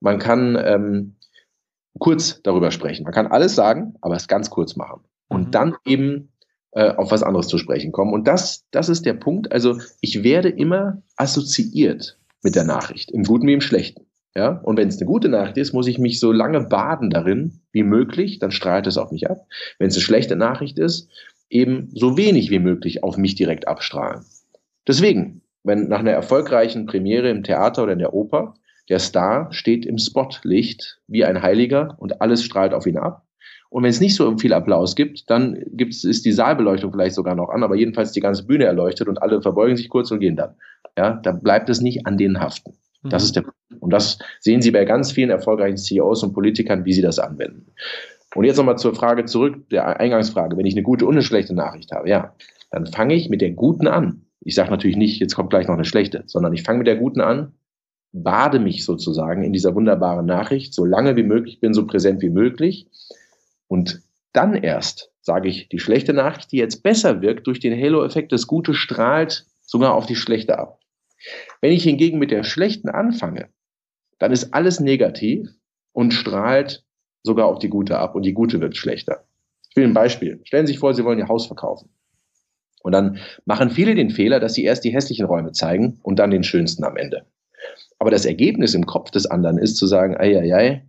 Man 0.00 0.18
kann 0.18 0.58
ähm, 0.62 1.16
kurz 1.98 2.42
darüber 2.42 2.70
sprechen. 2.70 3.04
Man 3.04 3.12
kann 3.12 3.26
alles 3.26 3.54
sagen, 3.54 3.94
aber 4.00 4.16
es 4.16 4.28
ganz 4.28 4.50
kurz 4.50 4.76
machen. 4.76 5.02
Und 5.28 5.48
mhm. 5.48 5.50
dann 5.50 5.76
eben 5.84 6.32
äh, 6.72 6.90
auf 6.90 7.10
was 7.10 7.22
anderes 7.22 7.48
zu 7.48 7.58
sprechen 7.58 7.92
kommen. 7.92 8.12
Und 8.12 8.28
das, 8.28 8.64
das 8.70 8.88
ist 8.88 9.06
der 9.06 9.14
Punkt. 9.14 9.50
Also 9.52 9.78
ich 10.00 10.22
werde 10.22 10.48
immer 10.48 11.02
assoziiert 11.16 12.18
mit 12.42 12.54
der 12.54 12.64
Nachricht, 12.64 13.10
im 13.10 13.24
Guten 13.24 13.46
wie 13.46 13.54
im 13.54 13.60
Schlechten. 13.60 14.06
Ja? 14.36 14.60
Und 14.62 14.76
wenn 14.76 14.88
es 14.88 14.98
eine 14.98 15.06
gute 15.06 15.28
Nachricht 15.28 15.56
ist, 15.56 15.72
muss 15.72 15.86
ich 15.86 15.98
mich 15.98 16.20
so 16.20 16.30
lange 16.30 16.60
baden 16.60 17.10
darin 17.10 17.60
wie 17.72 17.82
möglich, 17.82 18.38
dann 18.38 18.50
strahlt 18.50 18.86
es 18.86 18.98
auf 18.98 19.10
mich 19.10 19.30
ab. 19.30 19.46
Wenn 19.78 19.88
es 19.88 19.94
eine 19.94 20.02
schlechte 20.02 20.36
Nachricht 20.36 20.78
ist, 20.78 21.08
eben 21.48 21.88
so 21.94 22.16
wenig 22.16 22.50
wie 22.50 22.58
möglich 22.58 23.02
auf 23.02 23.16
mich 23.16 23.34
direkt 23.34 23.66
abstrahlen. 23.66 24.24
Deswegen, 24.86 25.40
wenn 25.66 25.88
nach 25.88 26.00
einer 26.00 26.12
erfolgreichen 26.12 26.86
Premiere 26.86 27.28
im 27.28 27.42
Theater 27.42 27.82
oder 27.82 27.92
in 27.92 27.98
der 27.98 28.14
Oper 28.14 28.54
der 28.88 29.00
Star 29.00 29.52
steht 29.52 29.84
im 29.84 29.98
Spotlicht 29.98 31.00
wie 31.08 31.24
ein 31.24 31.42
Heiliger 31.42 31.96
und 31.98 32.20
alles 32.20 32.44
strahlt 32.44 32.72
auf 32.72 32.86
ihn 32.86 32.98
ab. 32.98 33.24
Und 33.68 33.82
wenn 33.82 33.90
es 33.90 34.00
nicht 34.00 34.14
so 34.14 34.38
viel 34.38 34.52
Applaus 34.52 34.94
gibt, 34.94 35.28
dann 35.28 35.60
gibt's, 35.72 36.04
ist 36.04 36.24
die 36.24 36.30
Saalbeleuchtung 36.30 36.92
vielleicht 36.92 37.16
sogar 37.16 37.34
noch 37.34 37.48
an, 37.48 37.64
aber 37.64 37.74
jedenfalls 37.74 38.12
die 38.12 38.20
ganze 38.20 38.46
Bühne 38.46 38.64
erleuchtet 38.64 39.08
und 39.08 39.20
alle 39.20 39.42
verbeugen 39.42 39.76
sich 39.76 39.88
kurz 39.88 40.10
und 40.12 40.20
gehen 40.20 40.36
dann. 40.36 40.54
Ja, 40.96 41.14
da 41.22 41.32
bleibt 41.32 41.68
es 41.68 41.80
nicht 41.80 42.06
an 42.06 42.16
den 42.16 42.40
haften. 42.40 42.74
Das 43.02 43.22
mhm. 43.22 43.26
ist 43.26 43.36
der 43.36 43.44
Und 43.80 43.92
das 43.92 44.18
sehen 44.40 44.62
Sie 44.62 44.70
bei 44.70 44.84
ganz 44.84 45.10
vielen 45.10 45.30
erfolgreichen 45.30 45.76
CEOs 45.76 46.22
und 46.22 46.32
Politikern, 46.32 46.84
wie 46.84 46.92
sie 46.92 47.02
das 47.02 47.18
anwenden. 47.18 47.66
Und 48.34 48.44
jetzt 48.44 48.56
nochmal 48.56 48.78
zur 48.78 48.94
Frage 48.94 49.24
zurück, 49.24 49.68
der 49.70 49.98
Eingangsfrage. 49.98 50.56
Wenn 50.56 50.66
ich 50.66 50.74
eine 50.74 50.82
gute 50.82 51.06
und 51.06 51.14
eine 51.14 51.22
schlechte 51.22 51.54
Nachricht 51.54 51.90
habe, 51.92 52.08
ja, 52.08 52.34
dann 52.70 52.86
fange 52.86 53.14
ich 53.14 53.28
mit 53.28 53.40
der 53.40 53.50
guten 53.50 53.88
an. 53.88 54.25
Ich 54.46 54.54
sage 54.54 54.70
natürlich 54.70 54.96
nicht, 54.96 55.18
jetzt 55.18 55.34
kommt 55.34 55.50
gleich 55.50 55.66
noch 55.66 55.74
eine 55.74 55.84
schlechte, 55.84 56.22
sondern 56.26 56.52
ich 56.52 56.62
fange 56.62 56.78
mit 56.78 56.86
der 56.86 56.94
guten 56.94 57.20
an, 57.20 57.54
bade 58.12 58.60
mich 58.60 58.84
sozusagen 58.84 59.42
in 59.42 59.52
dieser 59.52 59.74
wunderbaren 59.74 60.24
Nachricht, 60.24 60.72
so 60.72 60.84
lange 60.84 61.16
wie 61.16 61.24
möglich 61.24 61.58
bin, 61.58 61.74
so 61.74 61.84
präsent 61.84 62.22
wie 62.22 62.30
möglich. 62.30 62.86
Und 63.66 64.02
dann 64.32 64.54
erst 64.54 65.10
sage 65.20 65.48
ich 65.48 65.68
die 65.68 65.80
schlechte 65.80 66.12
Nachricht, 66.12 66.52
die 66.52 66.58
jetzt 66.58 66.84
besser 66.84 67.22
wirkt 67.22 67.48
durch 67.48 67.58
den 67.58 67.76
Halo-Effekt, 67.76 68.30
das 68.30 68.46
Gute 68.46 68.72
strahlt 68.72 69.46
sogar 69.62 69.94
auf 69.94 70.06
die 70.06 70.14
schlechte 70.14 70.60
ab. 70.60 70.78
Wenn 71.60 71.72
ich 71.72 71.82
hingegen 71.82 72.20
mit 72.20 72.30
der 72.30 72.44
schlechten 72.44 72.88
anfange, 72.88 73.48
dann 74.20 74.30
ist 74.30 74.54
alles 74.54 74.78
negativ 74.78 75.48
und 75.90 76.12
strahlt 76.12 76.84
sogar 77.24 77.46
auf 77.46 77.58
die 77.58 77.68
gute 77.68 77.98
ab 77.98 78.14
und 78.14 78.22
die 78.22 78.32
gute 78.32 78.60
wird 78.60 78.76
schlechter. 78.76 79.24
Ich 79.70 79.74
will 79.74 79.84
ein 79.84 79.92
Beispiel. 79.92 80.40
Stellen 80.44 80.68
Sie 80.68 80.74
sich 80.74 80.80
vor, 80.80 80.94
Sie 80.94 81.04
wollen 81.04 81.18
Ihr 81.18 81.26
Haus 81.26 81.48
verkaufen. 81.48 81.90
Und 82.86 82.92
dann 82.92 83.18
machen 83.46 83.70
viele 83.70 83.96
den 83.96 84.10
Fehler, 84.10 84.38
dass 84.38 84.54
sie 84.54 84.62
erst 84.62 84.84
die 84.84 84.94
hässlichen 84.94 85.26
Räume 85.26 85.50
zeigen 85.50 85.98
und 86.04 86.20
dann 86.20 86.30
den 86.30 86.44
schönsten 86.44 86.84
am 86.84 86.96
Ende. 86.96 87.26
Aber 87.98 88.12
das 88.12 88.24
Ergebnis 88.24 88.74
im 88.74 88.86
Kopf 88.86 89.10
des 89.10 89.26
anderen 89.26 89.58
ist 89.58 89.76
zu 89.76 89.88
sagen, 89.88 90.16
ei, 90.16 90.38
ei, 90.38 90.54
ei, 90.54 90.86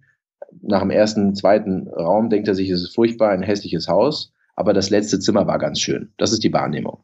nach 0.61 0.81
dem 0.81 0.91
ersten, 0.91 1.33
zweiten 1.33 1.87
Raum 1.87 2.29
denkt 2.29 2.47
er 2.49 2.53
sich, 2.53 2.69
es 2.69 2.83
ist 2.83 2.93
furchtbar, 2.93 3.31
ein 3.31 3.41
hässliches 3.41 3.87
Haus, 3.87 4.31
aber 4.55 4.73
das 4.73 4.91
letzte 4.91 5.19
Zimmer 5.19 5.47
war 5.47 5.57
ganz 5.57 5.79
schön. 5.79 6.13
Das 6.17 6.31
ist 6.31 6.43
die 6.43 6.53
Wahrnehmung. 6.53 6.99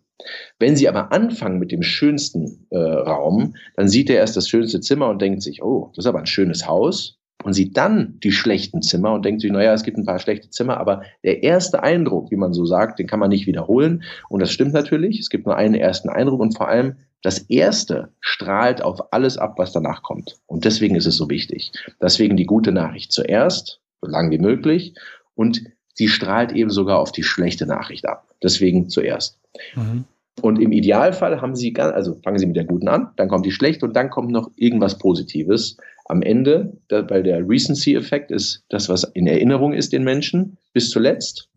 Wenn 0.59 0.75
Sie 0.75 0.87
aber 0.87 1.11
anfangen 1.11 1.57
mit 1.57 1.71
dem 1.71 1.81
schönsten 1.81 2.67
äh, 2.69 2.77
Raum, 2.77 3.55
dann 3.75 3.87
sieht 3.87 4.11
er 4.11 4.17
erst 4.17 4.37
das 4.37 4.47
schönste 4.47 4.79
Zimmer 4.79 5.09
und 5.09 5.23
denkt 5.23 5.41
sich, 5.41 5.63
oh, 5.63 5.89
das 5.95 6.05
ist 6.05 6.09
aber 6.09 6.19
ein 6.19 6.27
schönes 6.27 6.67
Haus 6.67 7.17
und 7.43 7.53
sieht 7.53 7.77
dann 7.77 8.19
die 8.23 8.31
schlechten 8.31 8.81
Zimmer 8.81 9.13
und 9.13 9.25
denkt 9.25 9.41
sich, 9.41 9.51
naja, 9.51 9.73
es 9.73 9.83
gibt 9.83 9.97
ein 9.97 10.05
paar 10.05 10.19
schlechte 10.19 10.49
Zimmer, 10.49 10.77
aber 10.77 11.03
der 11.23 11.43
erste 11.43 11.83
Eindruck, 11.83 12.31
wie 12.31 12.35
man 12.35 12.53
so 12.53 12.65
sagt, 12.65 12.99
den 12.99 13.07
kann 13.07 13.19
man 13.19 13.29
nicht 13.29 13.47
wiederholen. 13.47 14.03
Und 14.29 14.41
das 14.41 14.51
stimmt 14.51 14.73
natürlich. 14.73 15.19
Es 15.19 15.29
gibt 15.29 15.45
nur 15.45 15.55
einen 15.55 15.75
ersten 15.75 16.09
Eindruck 16.09 16.39
und 16.39 16.57
vor 16.57 16.67
allem 16.67 16.95
das 17.21 17.39
erste 17.39 18.09
strahlt 18.19 18.81
auf 18.81 19.13
alles 19.13 19.37
ab, 19.37 19.55
was 19.57 19.71
danach 19.71 20.03
kommt. 20.03 20.37
Und 20.45 20.65
deswegen 20.65 20.95
ist 20.95 21.05
es 21.05 21.15
so 21.15 21.29
wichtig. 21.29 21.71
Deswegen 22.01 22.35
die 22.35 22.45
gute 22.45 22.71
Nachricht 22.71 23.11
zuerst, 23.11 23.79
so 24.01 24.07
lang 24.09 24.29
wie 24.31 24.39
möglich. 24.39 24.93
Und 25.35 25.63
sie 25.93 26.09
strahlt 26.09 26.51
eben 26.51 26.69
sogar 26.69 26.99
auf 26.99 27.11
die 27.11 27.23
schlechte 27.23 27.65
Nachricht 27.65 28.07
ab. 28.07 28.27
Deswegen 28.43 28.89
zuerst. 28.89 29.39
Mhm. 29.75 30.05
Und 30.41 30.59
im 30.59 30.71
Idealfall 30.71 31.41
haben 31.41 31.55
Sie, 31.55 31.75
also 31.77 32.15
fangen 32.23 32.39
Sie 32.39 32.47
mit 32.47 32.55
der 32.55 32.65
guten 32.65 32.87
an, 32.87 33.11
dann 33.17 33.29
kommt 33.29 33.45
die 33.45 33.51
schlechte 33.51 33.85
und 33.85 33.95
dann 33.95 34.09
kommt 34.09 34.31
noch 34.31 34.49
irgendwas 34.55 34.97
Positives 34.97 35.77
am 36.05 36.21
Ende, 36.21 36.77
da, 36.87 37.09
weil 37.09 37.23
der 37.23 37.47
Recency-Effekt 37.47 38.31
ist 38.31 38.63
das, 38.69 38.89
was 38.89 39.03
in 39.03 39.27
Erinnerung 39.27 39.73
ist 39.73 39.93
den 39.93 40.03
Menschen 40.03 40.57
bis 40.73 40.89
zuletzt. 40.89 41.49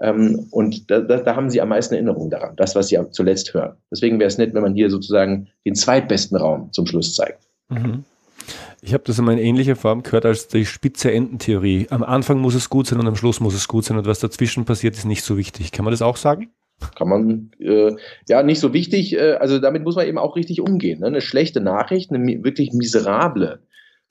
Ähm, 0.00 0.48
und 0.50 0.90
da, 0.90 1.00
da, 1.00 1.18
da 1.18 1.36
haben 1.36 1.50
sie 1.50 1.60
am 1.60 1.68
meisten 1.68 1.94
Erinnerung 1.94 2.28
daran, 2.30 2.56
das, 2.56 2.74
was 2.74 2.88
sie 2.88 2.98
zuletzt 3.12 3.54
hören. 3.54 3.76
Deswegen 3.90 4.18
wäre 4.18 4.28
es 4.28 4.38
nett, 4.38 4.52
wenn 4.52 4.62
man 4.62 4.74
hier 4.74 4.90
sozusagen 4.90 5.48
den 5.64 5.74
zweitbesten 5.74 6.36
Raum 6.36 6.72
zum 6.72 6.86
Schluss 6.86 7.14
zeigt. 7.14 7.46
Mhm. 7.68 8.04
Ich 8.82 8.92
habe 8.92 9.04
das 9.06 9.18
in 9.18 9.28
einer 9.28 9.40
ähnlichen 9.40 9.76
Form 9.76 10.02
gehört 10.02 10.26
als 10.26 10.48
die 10.48 10.66
spitze 10.66 11.10
Endentheorie. 11.10 11.86
Am 11.88 12.02
Anfang 12.02 12.38
muss 12.38 12.54
es 12.54 12.68
gut 12.68 12.86
sein 12.86 12.98
und 12.98 13.06
am 13.06 13.16
Schluss 13.16 13.40
muss 13.40 13.54
es 13.54 13.66
gut 13.66 13.84
sein 13.84 13.96
und 13.96 14.06
was 14.06 14.18
dazwischen 14.18 14.66
passiert, 14.66 14.94
ist 14.94 15.06
nicht 15.06 15.22
so 15.22 15.38
wichtig. 15.38 15.72
Kann 15.72 15.84
man 15.84 15.92
das 15.92 16.02
auch 16.02 16.16
sagen? 16.16 16.50
Kann 16.98 17.08
man, 17.08 17.50
äh, 17.60 17.92
ja, 18.28 18.42
nicht 18.42 18.60
so 18.60 18.74
wichtig. 18.74 19.14
Äh, 19.14 19.34
also 19.34 19.58
damit 19.58 19.84
muss 19.84 19.96
man 19.96 20.06
eben 20.06 20.18
auch 20.18 20.36
richtig 20.36 20.60
umgehen. 20.60 21.00
Ne? 21.00 21.06
Eine 21.06 21.22
schlechte 21.22 21.60
Nachricht, 21.60 22.12
eine 22.12 22.44
wirklich 22.44 22.72
miserable 22.72 23.60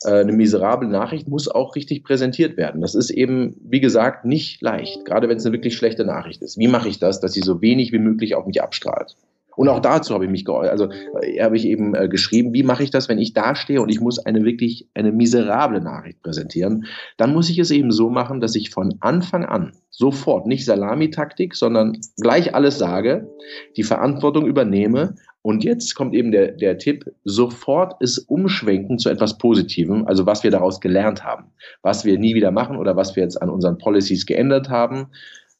eine 0.05 0.33
miserable 0.33 0.89
Nachricht 0.89 1.27
muss 1.27 1.47
auch 1.47 1.75
richtig 1.75 2.03
präsentiert 2.03 2.57
werden. 2.57 2.81
Das 2.81 2.95
ist 2.95 3.09
eben, 3.09 3.55
wie 3.63 3.79
gesagt, 3.79 4.25
nicht 4.25 4.61
leicht, 4.61 5.05
gerade 5.05 5.29
wenn 5.29 5.37
es 5.37 5.45
eine 5.45 5.53
wirklich 5.53 5.75
schlechte 5.75 6.05
Nachricht 6.05 6.41
ist. 6.41 6.57
Wie 6.57 6.67
mache 6.67 6.89
ich 6.89 6.99
das, 6.99 7.19
dass 7.19 7.33
sie 7.33 7.41
so 7.41 7.61
wenig 7.61 7.91
wie 7.93 7.99
möglich 7.99 8.35
auf 8.35 8.45
mich 8.45 8.61
abstrahlt? 8.61 9.15
Und 9.55 9.69
auch 9.69 9.79
dazu 9.79 10.13
habe 10.13 10.25
ich 10.25 10.31
mich 10.31 10.45
geäußert. 10.45 10.71
Also 10.71 10.89
äh, 11.21 11.41
habe 11.41 11.55
ich 11.55 11.65
eben 11.65 11.95
äh, 11.95 12.07
geschrieben, 12.07 12.53
wie 12.53 12.63
mache 12.63 12.83
ich 12.83 12.89
das, 12.89 13.09
wenn 13.09 13.19
ich 13.19 13.33
da 13.33 13.55
stehe 13.55 13.81
und 13.81 13.89
ich 13.89 13.99
muss 13.99 14.19
eine 14.19 14.43
wirklich 14.43 14.87
eine 14.93 15.11
miserable 15.11 15.81
Nachricht 15.81 16.21
präsentieren? 16.21 16.85
Dann 17.17 17.33
muss 17.33 17.49
ich 17.49 17.59
es 17.59 17.71
eben 17.71 17.91
so 17.91 18.09
machen, 18.09 18.39
dass 18.39 18.55
ich 18.55 18.71
von 18.71 18.95
Anfang 18.99 19.45
an 19.45 19.73
sofort 19.89 20.47
nicht 20.47 20.65
Salamitaktik, 20.65 21.55
sondern 21.55 21.99
gleich 22.19 22.55
alles 22.55 22.79
sage, 22.79 23.29
die 23.77 23.83
Verantwortung 23.83 24.47
übernehme 24.47 25.15
und 25.43 25.63
jetzt 25.65 25.93
kommt 25.93 26.15
eben 26.15 26.31
der, 26.31 26.53
der 26.53 26.77
Tipp, 26.77 27.05
sofort 27.25 28.01
ist 28.01 28.17
umschwenken 28.29 28.97
zu 28.97 29.09
etwas 29.09 29.37
Positivem, 29.37 30.07
also 30.07 30.25
was 30.25 30.41
wir 30.43 30.51
daraus 30.51 30.79
gelernt 30.79 31.23
haben, 31.23 31.51
was 31.81 32.05
wir 32.05 32.17
nie 32.17 32.33
wieder 32.33 32.49
machen 32.51 32.77
oder 32.77 32.95
was 32.95 33.15
wir 33.15 33.23
jetzt 33.23 33.41
an 33.41 33.49
unseren 33.49 33.77
Policies 33.77 34.25
geändert 34.25 34.69
haben 34.69 35.07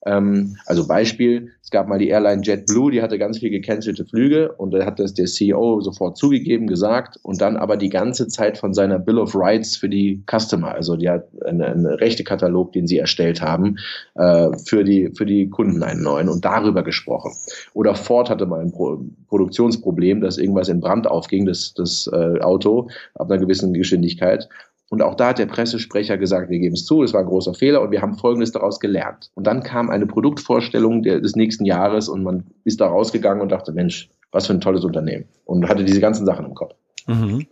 ähm, 0.06 0.58
also 0.66 0.88
Beispiel, 0.88 1.52
es 1.62 1.72
gab 1.72 1.88
mal 1.88 1.98
die 1.98 2.10
Airline 2.10 2.42
JetBlue, 2.44 2.92
die 2.92 3.02
hatte 3.02 3.18
ganz 3.18 3.40
viel 3.40 3.50
gecancelte 3.50 4.06
Flüge 4.06 4.52
und 4.54 4.72
da 4.72 4.86
hat 4.86 5.00
das 5.00 5.14
der 5.14 5.26
CEO 5.26 5.82
sofort 5.82 6.18
zugegeben, 6.18 6.68
gesagt 6.68 7.20
und 7.24 7.42
dann 7.42 7.56
aber 7.56 7.78
die 7.78 7.90
ganze 7.90 8.28
Zeit 8.28 8.58
von 8.58 8.74
seiner 8.74 9.00
Bill 9.00 9.18
of 9.18 9.34
Rights 9.36 9.78
für 9.78 9.90
die 9.90 10.22
Customer, 10.30 10.74
also 10.74 10.98
die 10.98 11.10
hat 11.10 11.28
einen, 11.46 11.62
einen 11.62 11.86
Rechtekatalog, 11.86 12.74
den 12.74 12.88
sie 12.88 12.98
erstellt 12.98 13.42
haben, 13.42 13.78
äh, 14.16 14.50
für, 14.66 14.84
die, 14.84 15.12
für 15.16 15.26
die 15.26 15.50
Kunden 15.50 15.84
einen 15.84 16.04
neuen 16.04 16.28
und 16.28 16.44
darüber 16.44 16.84
gesprochen. 16.84 17.32
Oder 17.74 17.96
Ford 17.96 18.30
hatte 18.30 18.46
mal 18.46 18.62
ein 18.62 18.72
Pro 18.72 19.00
Produktionsproblem, 19.28 20.22
dass 20.22 20.38
irgendwas 20.38 20.70
in 20.70 20.80
Brand 20.80 21.08
aufging, 21.08 21.48
das, 21.48 21.74
das 21.74 22.08
äh, 22.14 22.40
Auto 22.42 22.90
ab 23.16 23.32
einer 23.32 23.40
gewissen 23.40 23.74
Geschwindigkeit 23.74 24.48
und 24.94 25.02
auch 25.02 25.16
da 25.16 25.30
hat 25.30 25.40
der 25.40 25.48
Pressesprecher 25.48 26.20
gesagt, 26.20 26.52
wir 26.52 26.60
geben 26.60 26.76
es 26.76 26.86
zu, 26.86 27.02
es 27.02 27.16
war 27.16 27.22
ein 27.22 27.26
großer 27.26 27.56
Fehler 27.56 27.82
und 27.82 27.90
wir 27.90 28.04
haben 28.04 28.14
Folgendes 28.14 28.52
daraus 28.52 28.80
gelernt. 28.80 29.32
Und 29.34 29.48
dann 29.48 29.64
kam 29.64 29.90
eine 29.90 30.06
Produktvorstellung 30.06 31.02
des 31.02 31.36
nächsten 31.36 31.66
Jahres 31.66 32.08
und 32.08 32.22
man 32.22 32.44
ist 32.64 32.80
da 32.80 32.90
rausgegangen 32.90 33.42
und 33.42 33.52
dachte, 33.52 33.72
Mensch, 33.72 34.12
was 34.32 34.46
für 34.46 34.54
ein 34.54 34.62
tolles 34.62 34.86
Unternehmen. 34.86 35.26
Und 35.46 35.68
hatte 35.68 35.84
diese 35.84 36.00
ganzen 36.00 36.28
Sachen 36.28 36.46
im 36.46 36.54
Kopf. 36.54 36.76
Mhm. 37.08 37.48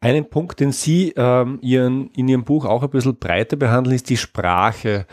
Einen 0.00 0.28
Punkt, 0.28 0.60
den 0.60 0.72
Sie 0.72 1.14
ähm, 1.16 1.60
ihren, 1.62 2.10
in 2.10 2.28
Ihrem 2.28 2.44
Buch 2.44 2.66
auch 2.66 2.82
ein 2.82 2.90
bisschen 2.90 3.16
breiter 3.16 3.56
behandeln, 3.56 3.96
ist 3.96 4.10
die 4.10 4.18
Sprache. 4.18 5.06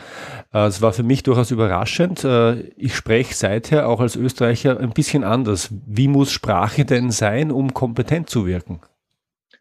Äh, 0.52 0.66
es 0.66 0.80
äh, 0.80 0.82
war 0.82 0.92
für 0.92 1.02
mich 1.02 1.22
durchaus 1.22 1.50
überraschend. 1.50 2.24
Äh, 2.24 2.60
ich 2.76 2.94
spreche 2.94 3.34
seither 3.34 3.88
auch 3.88 4.00
als 4.00 4.16
Österreicher 4.16 4.78
ein 4.78 4.90
bisschen 4.90 5.24
anders. 5.24 5.70
Wie 5.86 6.08
muss 6.08 6.30
Sprache 6.30 6.84
denn 6.84 7.10
sein, 7.10 7.50
um 7.50 7.72
kompetent 7.72 8.28
zu 8.28 8.44
wirken? 8.44 8.80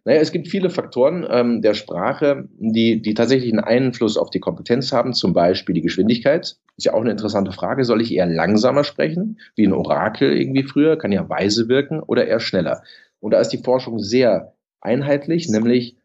Naja, 0.08 0.22
es 0.22 0.32
gibt 0.32 0.48
viele 0.48 0.70
Faktoren 0.70 1.28
ähm, 1.30 1.62
der 1.62 1.74
Sprache, 1.74 2.48
die, 2.58 3.02
die 3.02 3.13
tatsächlich 3.13 3.52
einen 3.52 3.60
Einfluss 3.60 4.15
auf 4.15 4.30
die 4.30 4.39
Kompetenz 4.39 4.93
haben, 4.93 5.12
zum 5.12 5.34
Beispiel 5.34 5.76
die 5.76 5.82
Geschwindigkeit. 5.82 6.56
Ist 6.78 6.86
ja 6.86 6.93
auch 6.93 7.02
eine 7.02 7.12
interessante 7.12 7.52
Frage. 7.52 7.84
Soll 7.84 8.02
ich 8.02 8.13
eher 8.13 8.26
langsamer 8.26 8.86
sprechen, 8.86 9.38
wie 9.58 9.67
ein 9.67 9.74
Orakel 9.74 10.32
irgendwie 10.32 10.63
früher, 10.63 10.98
kann 10.98 11.12
ja 11.12 11.28
weise 11.28 11.67
wirken, 11.67 12.00
oder 12.00 12.26
eher 12.26 12.39
schneller? 12.39 12.84
Und 13.20 13.32
da 13.32 13.41
ist 13.41 13.50
die 13.50 13.58
Forschung 13.58 14.00
sehr 14.00 14.54
einheitlich, 14.80 15.50
nämlich 15.50 15.98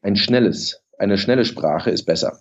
ein 0.00 0.16
schnelles, 0.16 0.82
eine 0.96 1.18
schnelle 1.18 1.44
Sprache 1.44 1.90
ist 1.90 2.06
besser. 2.06 2.38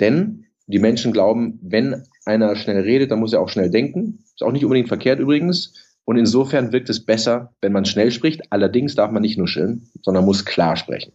Denn 0.00 0.46
die 0.66 0.80
Menschen 0.80 1.12
glauben, 1.12 1.60
wenn 1.62 2.02
einer 2.24 2.56
schnell 2.56 2.80
redet, 2.80 3.12
dann 3.12 3.20
muss 3.20 3.32
er 3.32 3.40
auch 3.40 3.48
schnell 3.48 3.70
denken. 3.70 4.24
Ist 4.34 4.42
auch 4.42 4.50
nicht 4.50 4.64
unbedingt 4.64 4.88
verkehrt 4.88 5.20
übrigens. 5.20 5.85
Und 6.06 6.16
insofern 6.16 6.72
wirkt 6.72 6.88
es 6.88 7.04
besser, 7.04 7.52
wenn 7.60 7.72
man 7.72 7.84
schnell 7.84 8.12
spricht. 8.12 8.40
Allerdings 8.50 8.94
darf 8.94 9.10
man 9.10 9.22
nicht 9.22 9.36
nuscheln, 9.38 9.90
sondern 10.02 10.24
muss 10.24 10.44
klar 10.44 10.76
sprechen. 10.76 11.12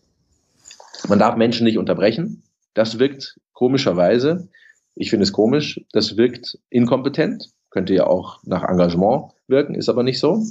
Man 1.08 1.18
darf 1.18 1.38
Menschen 1.38 1.64
nicht 1.64 1.78
unterbrechen. 1.78 2.44
Das 2.74 3.00
wirkt 3.00 3.40
komischerweise, 3.54 4.50
ich 4.96 5.10
finde 5.10 5.24
es 5.24 5.32
komisch, 5.32 5.82
das 5.94 6.18
wirkt 6.18 6.60
inkompetent, 6.70 7.52
könnte 7.70 7.94
ja 7.94 8.06
auch 8.06 8.40
nach 8.44 8.64
Engagement 8.64 9.32
wirken, 9.48 9.76
ist 9.76 9.88
aber 9.88 10.04
nicht 10.04 10.20
so. 10.20 10.44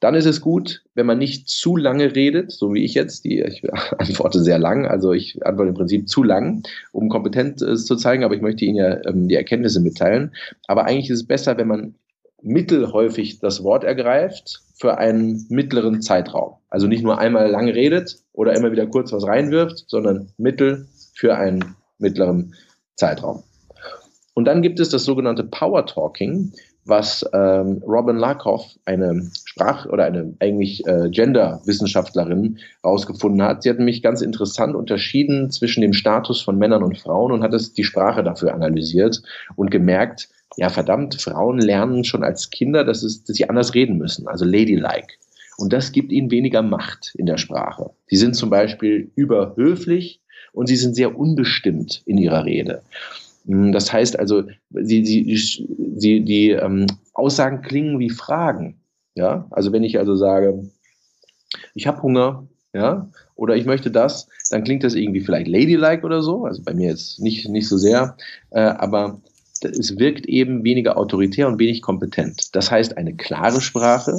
Dann 0.00 0.14
ist 0.14 0.26
es 0.26 0.40
gut, 0.40 0.82
wenn 0.94 1.06
man 1.06 1.18
nicht 1.18 1.48
zu 1.48 1.76
lange 1.76 2.16
redet, 2.16 2.50
so 2.50 2.74
wie 2.74 2.82
ich 2.84 2.94
jetzt. 2.94 3.24
Die, 3.24 3.40
ich 3.40 3.62
antworte 3.98 4.42
sehr 4.42 4.58
lang, 4.58 4.86
also 4.86 5.12
ich 5.12 5.46
antworte 5.46 5.68
im 5.68 5.74
Prinzip 5.76 6.08
zu 6.08 6.24
lang, 6.24 6.64
um 6.90 7.08
kompetent 7.08 7.62
äh, 7.62 7.76
zu 7.76 7.94
zeigen, 7.94 8.24
aber 8.24 8.34
ich 8.34 8.42
möchte 8.42 8.64
Ihnen 8.64 8.76
ja 8.76 9.06
ähm, 9.06 9.28
die 9.28 9.36
Erkenntnisse 9.36 9.80
mitteilen. 9.80 10.34
Aber 10.66 10.86
eigentlich 10.86 11.10
ist 11.10 11.20
es 11.20 11.26
besser, 11.26 11.56
wenn 11.56 11.68
man 11.68 11.94
mittelhäufig 12.42 13.38
das 13.40 13.62
Wort 13.62 13.84
ergreift 13.84 14.62
für 14.74 14.98
einen 14.98 15.46
mittleren 15.50 16.02
Zeitraum. 16.02 16.54
Also 16.68 16.86
nicht 16.86 17.02
nur 17.02 17.18
einmal 17.18 17.50
lang 17.50 17.68
redet 17.68 18.16
oder 18.32 18.54
immer 18.54 18.72
wieder 18.72 18.86
kurz 18.86 19.12
was 19.12 19.26
reinwirft, 19.26 19.84
sondern 19.88 20.32
mittel 20.38 20.88
für 21.14 21.36
einen 21.36 21.76
mittleren 21.98 22.54
Zeitraum. 22.96 23.42
Und 24.34 24.46
dann 24.46 24.62
gibt 24.62 24.80
es 24.80 24.88
das 24.88 25.04
sogenannte 25.04 25.44
Power 25.44 25.84
Talking, 25.86 26.52
was 26.84 27.24
ähm, 27.32 27.82
Robin 27.86 28.16
Lakoff, 28.16 28.66
eine 28.84 29.30
Sprach- 29.44 29.86
oder 29.86 30.04
eine 30.04 30.34
eigentlich 30.40 30.86
äh, 30.86 31.08
Gender-Wissenschaftlerin, 31.10 32.58
herausgefunden 32.82 33.42
hat. 33.42 33.62
Sie 33.62 33.70
hat 33.70 33.78
nämlich 33.78 34.02
ganz 34.02 34.22
interessant 34.22 34.74
unterschieden 34.74 35.50
zwischen 35.50 35.82
dem 35.82 35.92
Status 35.92 36.42
von 36.42 36.58
Männern 36.58 36.82
und 36.82 36.98
Frauen 36.98 37.32
und 37.32 37.42
hat 37.42 37.54
es 37.54 37.72
die 37.72 37.84
Sprache 37.84 38.24
dafür 38.24 38.54
analysiert 38.54 39.22
und 39.56 39.70
gemerkt, 39.70 40.28
ja 40.56 40.68
verdammt, 40.68 41.20
Frauen 41.20 41.58
lernen 41.58 42.04
schon 42.04 42.24
als 42.24 42.50
Kinder, 42.50 42.84
dass, 42.84 43.02
es, 43.02 43.24
dass 43.24 43.36
sie 43.36 43.48
anders 43.48 43.74
reden 43.74 43.98
müssen, 43.98 44.26
also 44.26 44.44
ladylike. 44.44 45.14
Und 45.56 45.72
das 45.72 45.92
gibt 45.92 46.10
ihnen 46.10 46.30
weniger 46.30 46.62
Macht 46.62 47.14
in 47.16 47.26
der 47.26 47.36
Sprache. 47.36 47.90
Sie 48.06 48.16
sind 48.16 48.34
zum 48.34 48.48
Beispiel 48.48 49.10
überhöflich 49.14 50.20
und 50.52 50.66
sie 50.66 50.76
sind 50.76 50.96
sehr 50.96 51.18
unbestimmt 51.18 52.02
in 52.06 52.16
ihrer 52.16 52.44
Rede. 52.44 52.82
Hm, 53.46 53.72
das 53.72 53.92
heißt 53.92 54.18
also, 54.18 54.44
sie, 54.70 55.04
sie, 55.04 55.36
sie, 55.96 56.24
die 56.24 56.50
ähm, 56.50 56.86
Aussagen 57.14 57.62
klingen 57.62 57.98
wie 57.98 58.10
Fragen. 58.10 58.80
Ja, 59.14 59.46
also 59.50 59.72
wenn 59.72 59.84
ich 59.84 59.98
also 59.98 60.16
sage, 60.16 60.70
ich 61.74 61.86
habe 61.86 62.02
Hunger, 62.02 62.46
ja, 62.72 63.10
oder 63.34 63.56
ich 63.56 63.66
möchte 63.66 63.90
das, 63.90 64.28
dann 64.50 64.64
klingt 64.64 64.84
das 64.84 64.94
irgendwie 64.94 65.20
vielleicht 65.20 65.48
ladylike 65.48 66.04
oder 66.04 66.22
so, 66.22 66.44
also 66.44 66.62
bei 66.62 66.74
mir 66.74 66.90
jetzt 66.90 67.20
nicht, 67.20 67.48
nicht 67.48 67.68
so 67.68 67.76
sehr, 67.76 68.16
äh, 68.50 68.60
aber 68.60 69.20
es 69.62 69.98
wirkt 69.98 70.26
eben 70.26 70.64
weniger 70.64 70.96
autoritär 70.96 71.48
und 71.48 71.58
wenig 71.58 71.82
kompetent. 71.82 72.54
Das 72.54 72.70
heißt, 72.70 72.96
eine 72.96 73.14
klare 73.16 73.60
Sprache, 73.60 74.18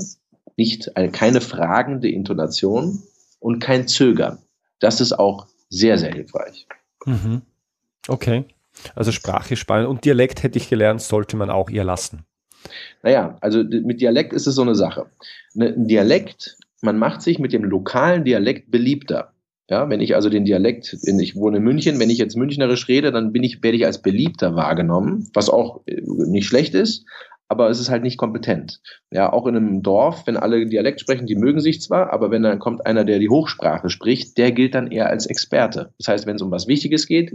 nicht 0.57 0.95
eine, 0.97 1.10
keine 1.10 1.41
fragende 1.41 2.10
Intonation 2.10 3.01
und 3.39 3.60
kein 3.60 3.88
Zögern. 3.88 4.39
Das 4.79 5.01
ist 5.01 5.13
auch 5.13 5.47
sehr, 5.69 5.97
sehr 5.97 6.13
hilfreich. 6.13 6.67
Mhm. 7.05 7.41
Okay. 8.07 8.45
Also 8.95 9.12
Sprache 9.12 9.55
spannend. 9.55 9.89
Und 9.89 10.05
Dialekt 10.05 10.43
hätte 10.43 10.57
ich 10.57 10.69
gelernt, 10.69 11.01
sollte 11.01 11.38
man 11.38 11.49
auch 11.49 11.69
eher 11.69 11.84
lassen. 11.84 12.25
Naja, 13.03 13.38
also 13.41 13.63
mit 13.63 14.01
Dialekt 14.01 14.34
ist 14.34 14.47
es 14.47 14.55
so 14.55 14.62
eine 14.62 14.75
Sache. 14.75 15.07
Ne, 15.53 15.67
ein 15.67 15.88
Dialekt, 15.88 16.57
man 16.81 16.97
macht 16.97 17.21
sich 17.21 17.39
mit 17.39 17.53
dem 17.53 17.63
lokalen 17.63 18.23
Dialekt 18.23 18.71
beliebter. 18.71 19.34
Ja, 19.69 19.89
wenn 19.89 20.01
ich 20.01 20.15
also 20.15 20.29
den 20.29 20.43
Dialekt, 20.43 20.97
ich 21.03 21.36
wohne 21.36 21.57
in 21.57 21.63
München, 21.63 21.99
wenn 21.99 22.10
ich 22.10 22.17
jetzt 22.17 22.36
münchnerisch 22.36 22.89
rede, 22.89 23.12
dann 23.12 23.31
bin 23.31 23.41
ich, 23.41 23.63
werde 23.63 23.77
ich 23.77 23.86
als 23.86 24.01
beliebter 24.01 24.55
wahrgenommen, 24.55 25.29
was 25.34 25.49
auch 25.49 25.81
äh, 25.86 26.01
nicht 26.05 26.45
schlecht 26.45 26.75
ist, 26.75 27.05
aber 27.47 27.69
es 27.69 27.79
ist 27.79 27.89
halt 27.89 28.03
nicht 28.03 28.17
kompetent. 28.17 28.81
Ja, 29.12 29.31
auch 29.31 29.47
in 29.47 29.55
einem 29.55 29.81
Dorf, 29.81 30.27
wenn 30.27 30.36
alle 30.36 30.65
Dialekt 30.65 30.99
sprechen, 30.99 31.25
die 31.25 31.36
mögen 31.36 31.62
sich 31.62 31.81
zwar, 31.81 32.12
aber 32.12 32.31
wenn 32.31 32.43
dann 32.43 32.60
kommt 32.60 32.86
einer, 32.86 33.05
der 33.05 33.19
die 33.19 33.29
Hochsprache 33.29 33.89
spricht, 33.89 34.38
der 34.38 34.51
gilt 34.51 34.75
dann 34.75 34.91
eher 34.91 35.10
als 35.10 35.25
Experte. 35.25 35.93
Das 35.97 36.10
heißt, 36.10 36.25
wenn 36.25 36.36
es 36.36 36.41
um 36.41 36.51
was 36.51 36.67
Wichtiges 36.67 37.07
geht, 37.07 37.34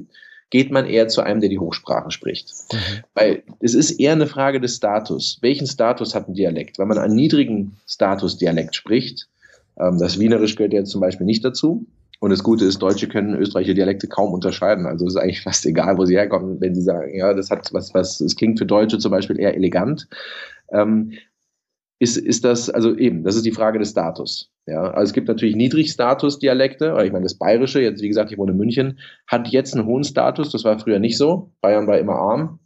geht 0.50 0.70
man 0.70 0.87
eher 0.87 1.09
zu 1.09 1.22
einem, 1.22 1.40
der 1.40 1.48
die 1.48 1.59
Hochsprache 1.59 2.11
spricht. 2.11 2.52
Mhm. 2.72 2.76
Weil 3.14 3.42
es 3.61 3.74
ist 3.74 3.92
eher 3.92 4.12
eine 4.12 4.26
Frage 4.26 4.61
des 4.61 4.76
Status. 4.76 5.38
Welchen 5.40 5.66
Status 5.66 6.14
hat 6.14 6.28
ein 6.28 6.35
Dialekt? 6.35 6.78
Wenn 6.78 6.88
man 6.88 6.98
einen 6.98 7.14
niedrigen 7.14 7.76
Status 7.87 8.38
Dialekt 8.38 8.76
spricht, 8.76 9.28
ähm, 9.78 9.98
das 9.98 10.18
Wienerisch 10.18 10.56
gehört 10.56 10.72
ja 10.72 10.85
zum 10.85 11.00
Beispiel 11.00 11.26
nicht 11.26 11.44
dazu, 11.44 11.87
und 12.18 12.30
das 12.30 12.42
Gute 12.42 12.64
ist, 12.64 12.78
Deutsche 12.78 13.09
können 13.09 13.35
österreichische 13.35 13.74
Dialekte 13.74 14.09
kaum 14.09 14.32
unterscheiden. 14.32 14.87
Also 14.87 15.06
es 15.06 15.14
ist 15.14 15.20
eigentlich 15.20 15.42
fast 15.42 15.66
egal, 15.66 15.98
wo 15.98 16.06
sie 16.06 16.16
herkommen, 16.16 16.61
wenn 16.61 16.74
sie 16.74 16.82
sagen, 16.82 17.14
ja, 17.14 17.35
das 17.35 17.50
hat 17.50 17.72
was, 17.72 17.92
was, 17.92 18.20
es 18.20 18.37
klingt 18.37 18.59
für 18.59 18.66
Deutsche 18.66 18.98
zum 18.98 19.11
Beispiel 19.11 19.38
eher 19.38 19.54
elegant. 19.54 20.09
Ähm, 20.70 21.12
ist, 21.98 22.16
ist 22.16 22.44
das, 22.44 22.70
also 22.70 22.96
eben, 22.96 23.22
das 23.22 23.37
ist 23.37 23.44
die 23.44 23.52
Frage 23.52 23.78
des 23.78 23.90
Status. 23.90 24.50
Ja, 24.66 24.90
also 24.90 25.11
es 25.11 25.12
gibt 25.12 25.29
natürlich 25.29 25.55
Niedrigstatus-Dialekte, 25.55 26.96
ich 27.05 27.12
meine, 27.12 27.22
das 27.22 27.38
Bayerische, 27.38 27.81
jetzt 27.81 28.02
wie 28.02 28.09
gesagt, 28.09 28.33
ich 28.33 28.38
wohne 28.38 28.50
in 28.50 28.59
München, 28.59 28.98
hat 29.29 29.46
jetzt 29.48 29.74
einen 29.74 29.87
hohen 29.87 30.02
Status, 30.02 30.50
das 30.50 30.64
war 30.64 30.79
früher 30.81 30.98
nicht 30.98 31.16
so. 31.16 31.52
Bayern 31.61 31.87
war 31.87 31.98
immer 31.98 32.16
arm 32.16 32.59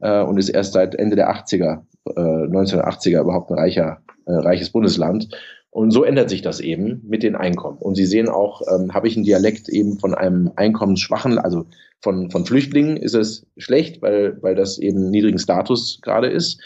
äh, 0.00 0.22
und 0.22 0.38
ist 0.38 0.48
erst 0.48 0.72
seit 0.72 0.94
Ende 0.94 1.14
der 1.14 1.30
80er, 1.30 1.82
äh, 2.06 2.20
1980er 2.20 3.20
überhaupt 3.20 3.50
ein 3.50 3.58
reicher, 3.58 3.98
äh, 4.24 4.32
reiches 4.32 4.70
Bundesland. 4.70 5.28
Und 5.68 5.90
so 5.90 6.04
ändert 6.04 6.30
sich 6.30 6.40
das 6.40 6.60
eben 6.60 7.02
mit 7.06 7.22
den 7.22 7.34
Einkommen. 7.34 7.78
Und 7.78 7.96
Sie 7.96 8.04
sehen 8.06 8.28
auch, 8.28 8.62
ähm, 8.70 8.92
habe 8.94 9.08
ich 9.08 9.16
einen 9.16 9.24
Dialekt 9.24 9.68
eben 9.68 9.98
von 9.98 10.14
einem 10.14 10.52
einkommensschwachen, 10.56 11.38
also 11.38 11.66
von, 12.00 12.30
von 12.30 12.44
Flüchtlingen 12.44 12.96
ist 12.96 13.14
es 13.14 13.46
schlecht, 13.56 14.02
weil, 14.02 14.42
weil 14.42 14.54
das 14.54 14.78
eben 14.78 15.10
niedrigen 15.10 15.38
Status 15.38 16.00
gerade 16.02 16.28
ist. 16.28 16.60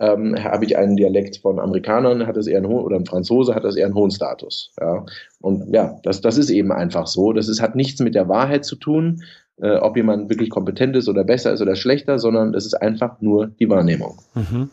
Ähm, 0.00 0.36
habe 0.42 0.64
ich 0.64 0.76
einen 0.76 0.96
Dialekt 0.96 1.38
von 1.38 1.58
Amerikanern, 1.58 2.26
hat 2.26 2.36
es 2.36 2.46
eher 2.46 2.58
einen 2.58 2.68
hohen, 2.68 2.84
oder 2.84 2.96
ein 2.96 3.06
Franzose 3.06 3.54
hat 3.54 3.64
das 3.64 3.76
eher 3.76 3.86
einen 3.86 3.94
hohen 3.94 4.10
Status. 4.10 4.72
Ja. 4.80 5.04
Und 5.40 5.72
ja, 5.74 5.98
das, 6.04 6.20
das 6.20 6.38
ist 6.38 6.50
eben 6.50 6.70
einfach 6.70 7.06
so. 7.06 7.32
Das 7.32 7.48
ist, 7.48 7.60
hat 7.60 7.74
nichts 7.74 8.00
mit 8.00 8.14
der 8.14 8.28
Wahrheit 8.28 8.64
zu 8.64 8.76
tun, 8.76 9.22
äh, 9.60 9.76
ob 9.76 9.96
jemand 9.96 10.30
wirklich 10.30 10.50
kompetent 10.50 10.94
ist 10.96 11.08
oder 11.08 11.24
besser 11.24 11.52
ist 11.52 11.60
oder 11.60 11.74
schlechter, 11.74 12.18
sondern 12.18 12.52
das 12.52 12.64
ist 12.64 12.74
einfach 12.74 13.20
nur 13.20 13.48
die 13.58 13.68
Wahrnehmung. 13.68 14.18
Mhm. 14.34 14.70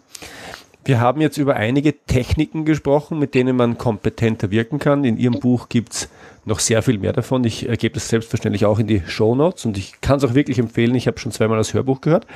Wir 0.85 1.01
haben 1.01 1.19
jetzt 1.19 1.37
über 1.37 1.55
einige 1.55 2.05
Techniken 2.05 2.63
gesprochen, 2.63 3.17
mit 3.17 3.33
denen 3.33 3.55
man 3.55 3.79
kompetenter 3.79 4.51
wirken 4.51 4.77
kann. 4.77 5.03
In 5.03 5.17
Ihrem 5.17 5.39
Buch 5.39 5.67
gibt 5.67 5.93
es 5.93 6.09
noch 6.45 6.59
sehr 6.59 6.83
viel 6.83 6.99
mehr 6.99 7.11
davon. 7.11 7.43
Ich 7.43 7.67
äh, 7.67 7.75
gebe 7.75 7.95
das 7.95 8.07
selbstverständlich 8.07 8.65
auch 8.65 8.77
in 8.77 8.85
die 8.85 9.01
Show 9.07 9.33
Notes 9.33 9.65
und 9.65 9.79
ich 9.79 9.99
kann 10.01 10.17
es 10.17 10.23
auch 10.23 10.35
wirklich 10.35 10.59
empfehlen. 10.59 10.93
Ich 10.93 11.07
habe 11.07 11.17
schon 11.17 11.31
zweimal 11.31 11.57
das 11.57 11.73
Hörbuch 11.73 12.01
gehört. 12.01 12.27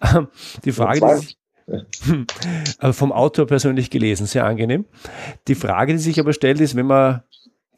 Ähm, 0.00 0.26
die 0.64 0.72
Frage, 0.72 1.00
die 1.00 1.20
sich, 1.20 1.36
also 2.78 2.92
vom 2.92 3.12
Autor 3.12 3.46
persönlich 3.46 3.90
gelesen, 3.90 4.26
sehr 4.26 4.44
angenehm. 4.44 4.84
Die 5.48 5.54
Frage, 5.54 5.92
die 5.92 5.98
sich 5.98 6.20
aber 6.20 6.32
stellt, 6.32 6.60
ist, 6.60 6.76
wenn 6.76 6.86
man, 6.86 7.22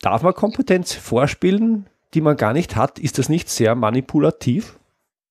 darf 0.01 0.23
man 0.23 0.35
Kompetenz 0.35 0.95
vorspielen, 0.95 1.87
die 2.15 2.21
man 2.21 2.37
gar 2.37 2.53
nicht 2.53 2.77
hat? 2.77 2.99
Ist 2.99 3.19
das 3.19 3.29
nicht 3.29 3.49
sehr 3.49 3.75
manipulativ? 3.75 4.79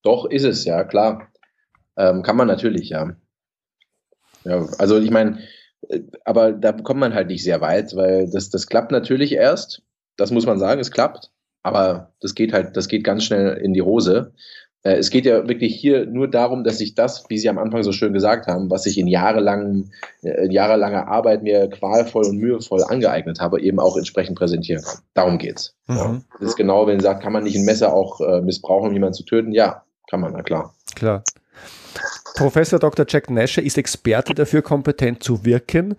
Doch, 0.04 0.26
ist 0.26 0.44
es, 0.44 0.66
ja, 0.66 0.84
klar. 0.84 1.28
Ähm, 1.96 2.24
kann 2.24 2.36
man 2.36 2.48
natürlich, 2.48 2.90
ja. 2.90 3.16
Ja, 4.44 4.68
also 4.78 5.00
ich 5.00 5.12
meine, 5.12 5.40
äh, 5.90 6.02
aber 6.26 6.52
da 6.52 6.74
kommt 6.74 7.00
man 7.00 7.14
halt 7.14 7.28
nicht 7.28 7.44
sehr 7.44 7.62
weit, 7.62 7.96
weil 7.96 8.30
das, 8.30 8.50
das 8.50 8.68
klappt 8.68 8.92
natürlich 8.92 9.34
erst. 9.34 9.82
Das 10.18 10.32
muss 10.32 10.46
man 10.46 10.60
sagen, 10.60 10.82
es 10.82 10.92
klappt. 10.92 11.32
Aber 11.64 12.14
das 12.20 12.36
geht 12.36 12.52
halt, 12.52 12.76
das 12.76 12.90
geht 12.90 13.06
ganz 13.06 13.24
schnell 13.24 13.58
in 13.58 13.74
die 13.74 13.82
Hose. 13.82 14.34
Äh, 14.84 14.96
es 14.96 15.10
geht 15.10 15.26
ja 15.26 15.48
wirklich 15.48 15.76
hier 15.76 16.06
nur 16.06 16.30
darum, 16.30 16.64
dass 16.64 16.80
ich 16.82 16.94
das, 16.96 17.26
wie 17.30 17.38
Sie 17.38 17.50
am 17.50 17.58
Anfang 17.58 17.84
so 17.84 17.92
schön 17.92 18.14
gesagt 18.14 18.48
haben, 18.48 18.70
was 18.70 18.86
ich 18.86 18.98
in 18.98 19.08
jahrelangen, 19.08 19.92
äh, 20.22 20.52
jahrelanger 20.52 21.08
Arbeit 21.08 21.44
mir 21.44 21.70
qualvoll 21.70 22.26
und 22.26 22.38
mühevoll 22.38 22.84
angeeignet 22.84 23.40
habe, 23.40 23.62
eben 23.62 23.80
auch 23.80 23.98
entsprechend 23.98 24.38
präsentieren 24.38 24.84
kann. 24.84 25.00
Darum 25.14 25.38
geht's. 25.38 25.76
Mhm. 25.88 25.96
Ja. 25.96 26.22
Das 26.40 26.50
ist 26.50 26.56
genau, 26.56 26.86
wenn 26.88 27.00
Sie 27.00 27.04
sagt, 27.04 27.24
kann 27.24 27.34
man 27.34 27.44
nicht 27.44 27.56
ein 27.56 27.66
Messer 27.66 27.94
auch 27.94 28.22
äh, 28.22 28.42
missbrauchen, 28.42 28.90
um 28.90 28.94
jemanden 28.94 29.16
zu 29.16 29.24
töten? 29.24 29.52
Ja, 29.52 29.84
kann 30.10 30.20
man, 30.20 30.34
na 30.34 30.44
klar. 30.44 30.74
Klar. 30.96 31.24
Professor 32.36 32.80
Dr. 32.80 33.06
Jack 33.08 33.30
Nasher 33.30 33.64
ist 33.64 33.78
Experte 33.78 34.34
dafür, 34.34 34.64
kompetent 34.64 35.24
zu 35.24 35.46
wirken. 35.46 35.96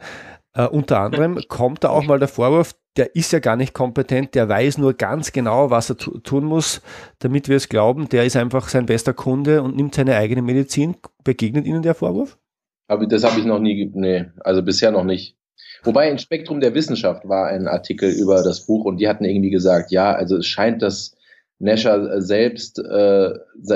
Uh, 0.57 0.69
unter 0.71 1.01
anderem 1.01 1.41
kommt 1.49 1.83
da 1.83 1.89
auch 1.89 2.05
mal 2.05 2.21
der 2.21 2.29
Vorwurf, 2.29 2.77
der 2.97 3.17
ist 3.17 3.33
ja 3.33 3.41
gar 3.41 3.57
nicht 3.57 3.75
kompetent, 3.75 4.37
der 4.37 4.49
weiß 4.49 4.79
nur 4.79 4.95
ganz 4.95 5.33
genau, 5.33 5.71
was 5.71 5.91
er 5.91 5.97
tun 5.97 6.45
muss, 6.45 6.81
damit 7.19 7.49
wir 7.49 7.57
es 7.57 7.69
glauben, 7.69 8.09
der 8.09 8.25
ist 8.25 8.37
einfach 8.37 8.69
sein 8.69 8.87
bester 8.87 9.13
Kunde 9.13 9.63
und 9.63 9.75
nimmt 9.75 9.97
seine 9.97 10.17
eigene 10.17 10.43
Medizin. 10.43 10.97
Begegnet 11.25 11.67
Ihnen 11.67 11.83
der 11.83 11.95
Vorwurf? 11.95 12.39
Aber 12.87 13.07
das 13.07 13.25
habe 13.25 13.41
ich 13.41 13.47
noch 13.47 13.59
nie, 13.59 13.91
nee, 13.95 14.27
also 14.45 14.63
bisher 14.63 14.93
noch 14.93 15.05
nicht. 15.05 15.37
Wobei 15.83 16.11
ein 16.11 16.19
Spektrum 16.19 16.61
der 16.61 16.75
Wissenschaft 16.75 17.29
war 17.29 17.49
ein 17.49 17.67
Artikel 17.67 18.11
über 18.11 18.43
das 18.43 18.67
Buch 18.67 18.85
und 18.85 18.99
die 18.99 19.09
hatten 19.09 19.25
irgendwie 19.25 19.51
gesagt, 19.51 19.91
ja, 19.91 20.15
also 20.15 20.37
es 20.37 20.47
scheint, 20.47 20.83
dass 20.83 21.17
Nasher 21.59 22.21
selbst 22.21 22.79
äh, 22.79 23.31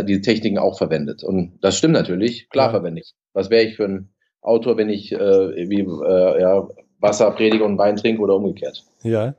die 0.04 0.20
Techniken 0.20 0.58
auch 0.58 0.78
verwendet. 0.78 1.22
Und 1.22 1.58
das 1.60 1.76
stimmt 1.76 1.94
natürlich, 1.94 2.48
klar 2.50 2.66
ja. 2.66 2.70
verwende 2.72 3.00
ich. 3.00 3.14
Was 3.32 3.50
wäre 3.50 3.64
ich 3.64 3.76
für 3.76 3.84
ein 3.84 4.08
Autor, 4.48 4.76
wenn 4.76 4.88
ich 4.88 5.12
äh, 5.12 5.68
wie 5.68 5.80
äh, 5.80 6.40
ja, 6.40 6.68
Wasser 7.00 7.30
predige 7.30 7.64
und 7.64 7.78
Wein 7.78 7.96
trinke 7.96 8.22
oder 8.22 8.36
umgekehrt? 8.36 8.84
Ja. 9.02 9.34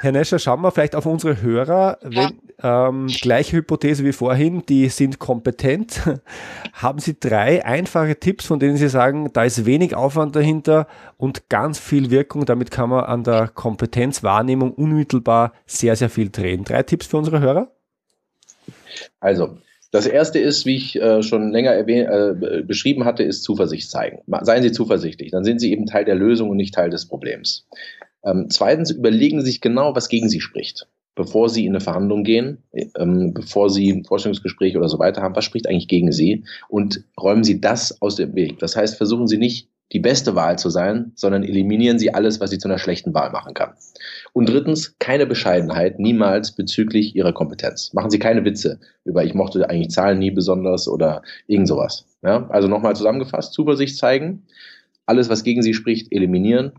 Herr 0.00 0.12
Nescher, 0.12 0.38
schauen 0.38 0.60
wir 0.62 0.70
vielleicht 0.70 0.96
auf 0.96 1.06
unsere 1.06 1.40
Hörer. 1.40 1.98
Wenn, 2.02 2.40
ähm, 2.62 3.06
gleiche 3.20 3.58
Hypothese 3.58 4.04
wie 4.04 4.12
vorhin, 4.12 4.64
die 4.66 4.88
sind 4.88 5.18
kompetent. 5.18 6.00
Haben 6.72 6.98
Sie 6.98 7.18
drei 7.18 7.64
einfache 7.64 8.18
Tipps, 8.18 8.46
von 8.46 8.58
denen 8.58 8.76
Sie 8.76 8.88
sagen, 8.88 9.30
da 9.32 9.44
ist 9.44 9.66
wenig 9.66 9.94
Aufwand 9.94 10.34
dahinter 10.34 10.86
und 11.16 11.48
ganz 11.48 11.78
viel 11.78 12.10
Wirkung. 12.10 12.46
Damit 12.46 12.70
kann 12.70 12.90
man 12.90 13.04
an 13.04 13.24
der 13.24 13.48
Kompetenzwahrnehmung 13.48 14.72
unmittelbar 14.72 15.52
sehr, 15.66 15.96
sehr 15.96 16.10
viel 16.10 16.30
drehen. 16.30 16.64
Drei 16.64 16.82
Tipps 16.82 17.06
für 17.06 17.18
unsere 17.18 17.40
Hörer? 17.40 17.68
Also, 19.20 19.58
das 19.94 20.08
erste 20.08 20.40
ist, 20.40 20.66
wie 20.66 20.74
ich 20.74 21.00
äh, 21.00 21.22
schon 21.22 21.52
länger 21.52 21.78
äh, 21.86 22.62
beschrieben 22.66 23.04
hatte, 23.04 23.22
ist 23.22 23.44
Zuversicht 23.44 23.88
zeigen. 23.88 24.22
Seien 24.40 24.64
Sie 24.64 24.72
zuversichtlich, 24.72 25.30
dann 25.30 25.44
sind 25.44 25.60
Sie 25.60 25.70
eben 25.70 25.86
Teil 25.86 26.04
der 26.04 26.16
Lösung 26.16 26.50
und 26.50 26.56
nicht 26.56 26.74
Teil 26.74 26.90
des 26.90 27.06
Problems. 27.06 27.68
Ähm, 28.24 28.48
zweitens 28.50 28.90
überlegen 28.90 29.38
Sie 29.38 29.46
sich 29.46 29.60
genau, 29.60 29.94
was 29.94 30.08
gegen 30.08 30.28
Sie 30.28 30.40
spricht. 30.40 30.88
Bevor 31.14 31.48
Sie 31.48 31.64
in 31.64 31.70
eine 31.70 31.80
Verhandlung 31.80 32.24
gehen, 32.24 32.58
ähm, 32.98 33.34
bevor 33.34 33.70
Sie 33.70 33.88
ein 33.88 34.04
Vorstellungsgespräch 34.04 34.76
oder 34.76 34.88
so 34.88 34.98
weiter 34.98 35.22
haben, 35.22 35.36
was 35.36 35.44
spricht 35.44 35.68
eigentlich 35.68 35.86
gegen 35.86 36.10
Sie? 36.10 36.42
Und 36.68 37.04
räumen 37.16 37.44
Sie 37.44 37.60
das 37.60 38.02
aus 38.02 38.16
dem 38.16 38.34
Weg. 38.34 38.58
Das 38.58 38.74
heißt, 38.74 38.96
versuchen 38.96 39.28
Sie 39.28 39.38
nicht 39.38 39.68
die 39.94 40.00
beste 40.00 40.34
Wahl 40.34 40.58
zu 40.58 40.70
sein, 40.70 41.12
sondern 41.14 41.44
eliminieren 41.44 41.98
Sie 41.98 42.12
alles, 42.12 42.40
was 42.40 42.50
Sie 42.50 42.58
zu 42.58 42.68
einer 42.68 42.78
schlechten 42.78 43.14
Wahl 43.14 43.30
machen 43.30 43.54
kann. 43.54 43.74
Und 44.32 44.48
drittens, 44.48 44.96
keine 44.98 45.24
Bescheidenheit, 45.24 46.00
niemals 46.00 46.52
bezüglich 46.52 47.14
Ihrer 47.14 47.32
Kompetenz. 47.32 47.92
Machen 47.94 48.10
Sie 48.10 48.18
keine 48.18 48.44
Witze 48.44 48.80
über, 49.04 49.24
ich 49.24 49.34
mochte 49.34 49.70
eigentlich 49.70 49.90
Zahlen 49.90 50.18
nie 50.18 50.32
besonders 50.32 50.88
oder 50.88 51.22
irgend 51.46 51.68
sowas. 51.68 52.06
Ja? 52.22 52.48
Also 52.48 52.66
nochmal 52.66 52.96
zusammengefasst, 52.96 53.54
Zuversicht 53.54 53.96
zeigen, 53.96 54.42
alles, 55.06 55.28
was 55.28 55.44
gegen 55.44 55.62
Sie 55.62 55.74
spricht, 55.74 56.12
eliminieren 56.12 56.72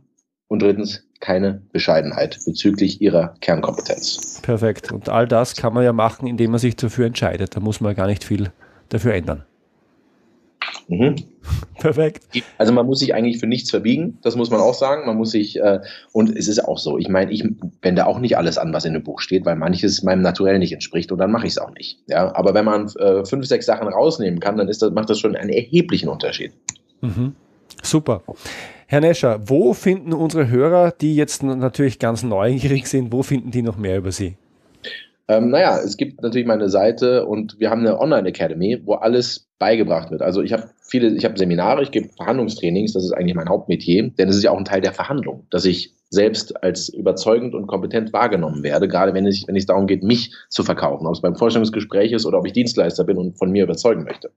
und 0.47 0.61
drittens 0.61 1.07
keine 1.21 1.61
Bescheidenheit 1.71 2.39
bezüglich 2.45 3.01
ihrer 3.01 3.35
Kernkompetenz. 3.39 4.41
Perfekt. 4.41 4.91
Und 4.91 5.07
all 5.07 5.27
das 5.27 5.55
kann 5.55 5.73
man 5.73 5.83
ja 5.83 5.93
machen, 5.93 6.27
indem 6.27 6.51
man 6.51 6.59
sich 6.59 6.75
dafür 6.75 7.05
entscheidet. 7.05 7.55
Da 7.55 7.61
muss 7.61 7.79
man 7.79 7.95
gar 7.95 8.07
nicht 8.07 8.25
viel 8.25 8.51
dafür 8.89 9.13
ändern. 9.13 9.45
Mhm. 10.87 11.15
Perfekt. 11.79 12.23
Also 12.57 12.73
man 12.73 12.85
muss 12.85 12.99
sich 12.99 13.13
eigentlich 13.13 13.39
für 13.39 13.47
nichts 13.47 13.69
verbiegen, 13.69 14.17
das 14.21 14.35
muss 14.35 14.49
man 14.49 14.59
auch 14.59 14.73
sagen. 14.73 15.05
Man 15.05 15.17
muss 15.17 15.31
sich, 15.31 15.59
äh, 15.59 15.79
und 16.11 16.35
es 16.35 16.47
ist 16.47 16.63
auch 16.63 16.77
so, 16.77 16.97
ich 16.97 17.09
meine, 17.09 17.31
ich 17.31 17.43
wende 17.81 18.05
auch 18.07 18.19
nicht 18.19 18.37
alles 18.37 18.57
an, 18.57 18.73
was 18.73 18.85
in 18.85 18.93
dem 18.93 19.03
Buch 19.03 19.19
steht, 19.19 19.45
weil 19.45 19.55
manches 19.55 20.03
meinem 20.03 20.21
Naturell 20.21 20.59
nicht 20.59 20.73
entspricht 20.73 21.11
und 21.11 21.17
dann 21.17 21.31
mache 21.31 21.47
ich 21.47 21.53
es 21.53 21.57
auch 21.57 21.73
nicht. 21.73 21.99
Ja? 22.07 22.35
Aber 22.35 22.53
wenn 22.53 22.65
man 22.65 22.87
äh, 22.99 23.25
fünf, 23.25 23.45
sechs 23.45 23.65
Sachen 23.65 23.87
rausnehmen 23.87 24.39
kann, 24.39 24.57
dann 24.57 24.67
ist 24.67 24.81
das, 24.81 24.91
macht 24.91 25.09
das 25.09 25.19
schon 25.19 25.35
einen 25.35 25.49
erheblichen 25.49 26.09
Unterschied. 26.09 26.53
Mhm. 27.01 27.35
Super. 27.81 28.23
Herr 28.87 29.01
Nescher, 29.01 29.39
wo 29.47 29.73
finden 29.73 30.13
unsere 30.13 30.49
Hörer, 30.49 30.91
die 30.91 31.15
jetzt 31.15 31.41
natürlich 31.43 31.99
ganz 31.99 32.23
neugierig 32.23 32.87
sind, 32.87 33.11
wo 33.11 33.23
finden 33.23 33.51
die 33.51 33.63
noch 33.63 33.77
mehr 33.77 33.97
über 33.97 34.11
Sie? 34.11 34.37
Ähm, 35.27 35.49
naja, 35.49 35.79
es 35.79 35.97
gibt 35.97 36.21
natürlich 36.21 36.45
meine 36.45 36.69
Seite 36.69 37.25
und 37.25 37.59
wir 37.59 37.71
haben 37.71 37.81
eine 37.81 37.99
Online-Academy, 37.99 38.81
wo 38.85 38.93
alles 38.93 39.49
beigebracht 39.57 40.11
wird. 40.11 40.21
Also 40.21 40.41
ich 40.43 40.53
habe 40.53 40.69
viele, 40.81 41.15
ich 41.15 41.25
habe 41.25 41.37
Seminare, 41.37 41.81
ich 41.81 41.91
gebe 41.91 42.09
Verhandlungstrainings, 42.09 42.93
das 42.93 43.03
ist 43.03 43.11
eigentlich 43.11 43.35
mein 43.35 43.49
Hauptmetier, 43.49 44.09
denn 44.09 44.29
es 44.29 44.35
ist 44.35 44.43
ja 44.43 44.51
auch 44.51 44.57
ein 44.57 44.65
Teil 44.65 44.81
der 44.81 44.93
Verhandlung, 44.93 45.47
dass 45.49 45.65
ich 45.65 45.95
selbst 46.11 46.63
als 46.63 46.89
überzeugend 46.89 47.55
und 47.55 47.65
kompetent 47.65 48.13
wahrgenommen 48.13 48.61
werde, 48.61 48.87
gerade 48.87 49.13
wenn 49.13 49.25
es, 49.25 49.47
wenn 49.47 49.55
es 49.55 49.65
darum 49.65 49.87
geht, 49.87 50.03
mich 50.03 50.31
zu 50.49 50.63
verkaufen, 50.63 51.07
ob 51.07 51.13
es 51.13 51.21
beim 51.21 51.35
Vorstellungsgespräch 51.35 52.11
ist 52.11 52.25
oder 52.25 52.37
ob 52.37 52.45
ich 52.45 52.53
Dienstleister 52.53 53.03
bin 53.03 53.17
und 53.17 53.37
von 53.37 53.51
mir 53.51 53.63
überzeugen 53.63 54.03
möchte. 54.03 54.31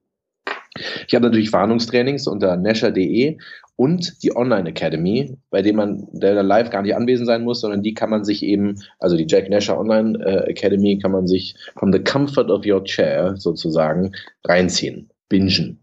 Ich 1.07 1.15
habe 1.15 1.27
natürlich 1.27 1.53
Warnungstrainings 1.53 2.27
unter 2.27 2.57
nesher.de 2.57 3.39
und 3.77 4.23
die 4.25 4.35
Online 4.35 4.69
Academy, 4.71 5.37
bei 5.51 5.63
dem 5.63 5.77
man 5.77 6.09
der 6.13 6.43
live 6.43 6.71
gar 6.71 6.83
nicht 6.83 6.97
anwesend 6.97 7.29
sein 7.29 7.45
muss, 7.45 7.61
sondern 7.61 7.83
die 7.83 7.95
kann 7.95 8.11
man 8.11 8.25
sich 8.25 8.43
eben, 8.43 8.83
also 8.99 9.17
die 9.17 9.27
Jack 9.29 9.49
Nasher 9.49 9.79
Online 9.79 10.19
äh, 10.19 10.51
Academy 10.51 10.99
kann 10.99 11.13
man 11.13 11.29
sich 11.29 11.55
from 11.77 11.93
the 11.93 12.01
comfort 12.01 12.51
of 12.51 12.67
your 12.67 12.83
chair 12.83 13.37
sozusagen 13.37 14.11
reinziehen, 14.45 15.09
bingen. 15.29 15.79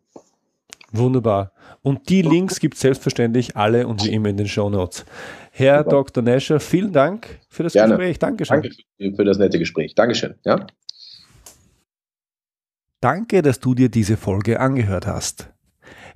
Wunderbar. 0.91 1.51
Und 1.83 2.09
die 2.09 2.21
Links 2.21 2.59
gibt 2.59 2.73
es 2.75 2.81
selbstverständlich 2.81 3.55
alle 3.55 3.87
und 3.87 4.03
wie 4.03 4.11
immer 4.11 4.29
in 4.29 4.37
den 4.37 4.47
Show 4.47 4.69
Notes. 4.69 5.05
Herr 5.51 5.79
Super. 5.79 5.89
Dr. 5.91 6.23
Nasher, 6.23 6.59
vielen 6.59 6.91
Dank 6.91 7.39
für 7.47 7.63
das 7.63 7.73
Gerne. 7.73 7.95
Gespräch. 7.95 8.19
Dankeschön. 8.19 8.61
Danke 8.99 9.15
für 9.15 9.23
das 9.23 9.37
nette 9.37 9.57
Gespräch. 9.57 9.95
Dankeschön. 9.95 10.35
Ja? 10.43 10.65
Danke, 13.01 13.41
dass 13.41 13.59
du 13.59 13.75
dir 13.75 13.89
diese 13.89 14.15
Folge 14.17 14.59
angehört 14.59 15.07
hast. 15.07 15.49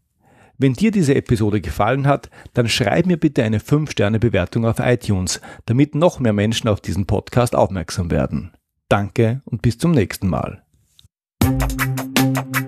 Wenn 0.59 0.73
dir 0.73 0.91
diese 0.91 1.15
Episode 1.15 1.61
gefallen 1.61 2.07
hat, 2.07 2.31
dann 2.55 2.67
schreib 2.69 3.05
mir 3.07 3.19
bitte 3.19 3.45
eine 3.45 3.59
5-Sterne-Bewertung 3.59 4.65
auf 4.65 4.79
iTunes, 4.79 5.43
damit 5.67 5.95
noch 5.95 6.19
mehr 6.19 6.33
Menschen 6.33 6.69
auf 6.69 6.81
diesen 6.81 7.05
Podcast 7.07 7.55
aufmerksam 7.55 8.11
werden. 8.11 8.53
Danke 8.89 9.43
und 9.45 9.63
bis 9.63 9.79
zum 9.79 9.93
nächsten 9.93 10.29
Mal. 10.29 10.63
Thank 12.35 12.57
you. 12.57 12.66